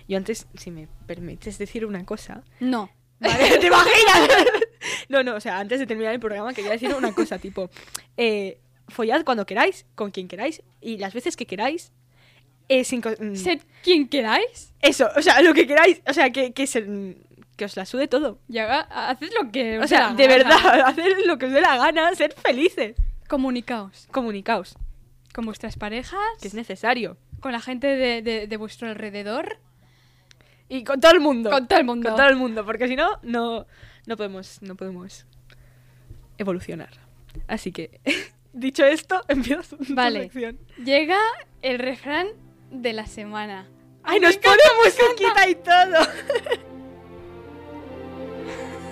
Yo 0.08 0.18
antes, 0.18 0.48
si 0.56 0.72
me 0.72 0.88
permites 1.06 1.58
decir 1.58 1.86
una 1.86 2.06
cosa. 2.06 2.44
No. 2.60 2.90
Vale, 3.20 3.58
¿te 3.60 3.68
imaginas? 3.68 4.30
No, 5.10 5.24
no, 5.24 5.36
o 5.36 5.40
sea, 5.40 5.60
antes 5.60 5.80
de 5.80 5.88
terminar 5.88 6.14
el 6.14 6.20
programa 6.20 6.54
quería 6.54 6.72
decir 6.72 6.94
una 6.94 7.12
cosa, 7.14 7.38
tipo, 7.40 7.70
eh, 8.18 8.60
follad 8.90 9.24
cuando 9.26 9.46
queráis, 9.46 9.86
con 9.96 10.12
quien 10.12 10.28
queráis, 10.28 10.62
y 10.82 10.98
las 10.98 11.14
veces 11.14 11.36
que 11.36 11.46
queráis, 11.46 11.92
eh, 12.70 12.84
sin 12.84 13.00
mm, 13.00 13.36
Sed 13.36 13.62
quien 13.84 14.08
queráis. 14.08 14.74
Eso, 14.82 15.10
o 15.16 15.22
sea, 15.22 15.42
lo 15.42 15.54
que 15.54 15.66
queráis, 15.66 16.02
o 16.08 16.14
sea, 16.14 16.30
que, 16.32 16.52
que, 16.54 16.68
se- 16.68 17.16
que 17.56 17.66
os 17.66 17.76
la 17.76 17.86
sude 17.86 18.08
todo. 18.08 18.40
Y 18.50 18.60
haga- 18.60 18.82
haced 18.82 19.30
lo 19.42 19.52
que 19.52 19.80
O 19.80 19.84
os 19.84 19.90
sea, 19.90 20.14
dé 20.14 20.28
de 20.28 20.38
la 20.40 20.44
gana. 20.44 20.62
verdad, 20.72 20.88
hacer 20.88 21.14
lo 21.26 21.38
que 21.38 21.46
os 21.48 21.52
dé 21.54 21.62
la 21.62 21.78
gana, 21.78 22.14
ser 22.16 22.34
felices. 22.34 22.96
Comunicaos 23.28 24.08
Comunicaos, 24.12 24.78
con 25.38 25.46
vuestras 25.46 25.78
parejas, 25.78 26.20
que 26.42 26.48
es 26.48 26.56
necesario. 26.56 27.16
con 27.42 27.52
la 27.52 27.62
gente 27.62 27.86
de, 27.86 28.24
de- 28.24 28.48
de 28.48 28.58
vuestro 28.58 28.88
alrededor, 28.88 29.60
Y 30.68 30.84
con 30.84 31.00
todo 31.00 31.12
el 31.12 31.20
mundo. 31.20 31.52
con 31.52 31.68
todo 31.68 31.78
el 31.78 31.86
mundo. 31.86 32.10
Con 32.10 32.18
todo 32.18 32.28
el 32.28 32.36
mundo, 32.38 32.66
porque 32.66 32.88
si 32.88 32.96
no, 32.96 33.20
no, 33.22 33.68
no 34.08 34.18
podemos, 34.18 34.60
no 34.64 34.76
podemos 34.76 35.28
evolucionar. 36.40 36.90
Así 37.48 37.72
que, 37.72 38.02
dicho 38.54 38.84
esto, 38.84 39.22
empiezo 39.28 39.78
Vale. 39.90 40.24
sección. 40.24 40.58
Llega 40.84 41.20
el 41.62 41.78
refrán 41.78 42.28
de 42.72 42.94
la 42.94 43.06
semana. 43.06 43.68
¡Ay, 44.04 44.20
nos 44.20 44.38
pone 44.38 44.58
musiquita 44.84 45.48
y 45.50 45.54
todo! 45.56 46.68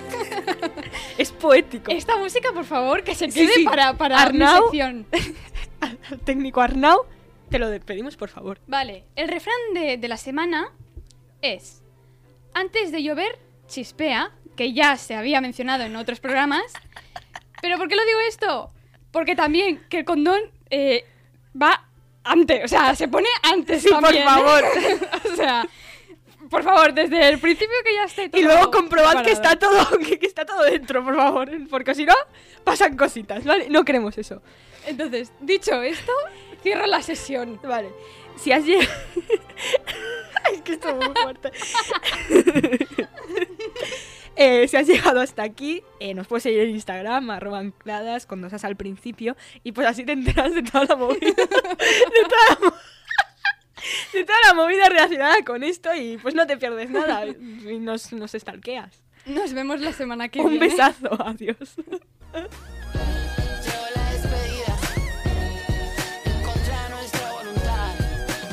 es 1.18 1.32
poético. 1.32 1.92
Esta 1.92 2.18
música, 2.18 2.52
por 2.54 2.66
favor, 2.66 3.04
que 3.04 3.16
se 3.16 3.30
quede 3.30 3.54
sí. 3.54 3.64
para, 3.66 3.94
para 3.94 4.22
Arnau. 4.22 4.72
mi 4.72 4.80
sección. 4.80 5.06
Al 5.82 6.20
técnico 6.22 6.62
Arnau, 6.62 7.06
te 7.50 7.60
lo 7.60 7.70
pedimos, 7.82 8.16
por 8.16 8.30
favor. 8.30 8.60
Vale, 8.68 9.06
el 9.16 9.28
refrán 9.28 9.56
de, 9.74 9.98
de 9.98 10.08
la 10.08 10.18
semana 10.18 10.72
es: 11.42 11.82
Antes 12.54 12.92
de 12.92 13.04
llover, 13.04 13.38
chispea, 13.68 14.32
que 14.56 14.74
ya 14.74 14.98
se 14.98 15.16
había 15.16 15.42
mencionado 15.42 15.84
en 15.84 15.96
otros 15.96 16.20
programas. 16.20 16.64
¿Pero 17.62 17.78
por 17.78 17.88
qué 17.88 17.96
lo 17.96 18.06
digo 18.06 18.20
esto? 18.28 18.72
Porque 19.12 19.36
también 19.36 19.84
que 19.90 20.00
el 20.00 20.06
condón 20.06 20.40
eh, 20.70 21.06
va 21.62 21.88
antes, 22.24 22.64
o 22.66 22.68
sea, 22.68 22.96
se 22.96 23.08
pone 23.08 23.28
antes 23.44 23.84
Sí, 23.84 23.90
por 23.90 24.02
también. 24.02 24.26
favor. 24.26 24.64
o 25.32 25.36
sea, 25.36 25.68
por 26.50 26.64
favor, 26.64 26.94
desde 26.94 27.30
el 27.30 27.40
principio 27.40 27.76
que 27.84 27.94
ya 27.94 28.04
esté 28.06 28.30
todo 28.30 28.42
Y 28.42 28.44
luego 28.44 28.72
comprobad 28.72 29.24
que 29.24 29.32
está 29.32 29.56
todo 29.58 29.98
que, 30.00 30.20
que 30.20 30.26
está 30.26 30.46
todo 30.46 30.64
dentro, 30.64 31.04
por 31.04 31.16
favor. 31.16 31.50
Porque 31.70 31.96
si 31.96 32.06
no, 32.06 32.14
pasan 32.64 32.96
cositas, 32.98 33.44
¿vale? 33.44 33.68
No 33.70 33.84
queremos 33.84 34.18
eso. 34.18 34.42
Entonces, 34.86 35.32
dicho 35.40 35.82
esto, 35.82 36.12
cierro 36.62 36.86
la 36.88 37.02
sesión. 37.02 37.60
Vale. 37.64 37.90
Si 38.38 38.52
has 38.52 38.66
llegado... 38.66 38.92
es 40.54 40.62
que 40.62 40.74
esto 40.74 40.90
es 40.90 40.96
muy 40.96 41.16
fuerte. 41.16 41.52
Eh, 44.38 44.68
si 44.68 44.76
has 44.76 44.86
llegado 44.86 45.22
hasta 45.22 45.44
aquí, 45.44 45.82
eh, 46.02 46.14
nos 46.14 46.28
puedes 46.28 46.44
seguir 46.44 46.60
en 46.60 46.72
Instagram, 46.72 47.30
arroba 47.30 47.60
ancladas, 47.60 48.26
con 48.26 48.42
nosas 48.42 48.66
al 48.66 48.76
principio, 48.76 49.38
y 49.64 49.72
pues 49.72 49.88
así 49.88 50.04
te 50.04 50.12
enteras 50.12 50.54
de 50.54 50.62
toda 50.62 50.84
la 50.84 50.96
movida. 50.98 51.20
de, 51.22 51.34
toda 51.48 52.42
la, 52.50 52.58
mo- 52.62 52.74
de 54.14 54.24
toda 54.24 54.38
la 54.48 54.54
movida 54.54 54.90
relacionada 54.90 55.44
con 55.46 55.64
esto, 55.64 55.94
y 55.96 56.18
pues 56.18 56.34
no 56.36 56.46
te 56.48 56.58
pierdes 56.58 56.90
nada, 56.90 57.26
y 57.26 57.80
nos, 57.80 58.12
nos 58.14 58.32
stalkeas. 58.32 59.02
Nos 59.26 59.54
vemos 59.54 59.80
la 59.82 59.92
semana 59.94 60.30
que 60.30 60.40
Un 60.40 60.52
viene. 60.52 60.68
besazo, 60.68 61.10
adiós. 61.26 61.58
Llegó 61.78 61.98
la 63.96 64.12
despedida. 64.12 64.78
En 66.26 66.44
contra 66.44 66.84
de 66.84 66.90
nuestra 66.96 67.32
voluntad. 67.32 67.96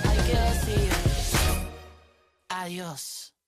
Hay 0.08 0.18
que 0.30 0.36
decir 0.72 0.90
adiós. 2.48 3.21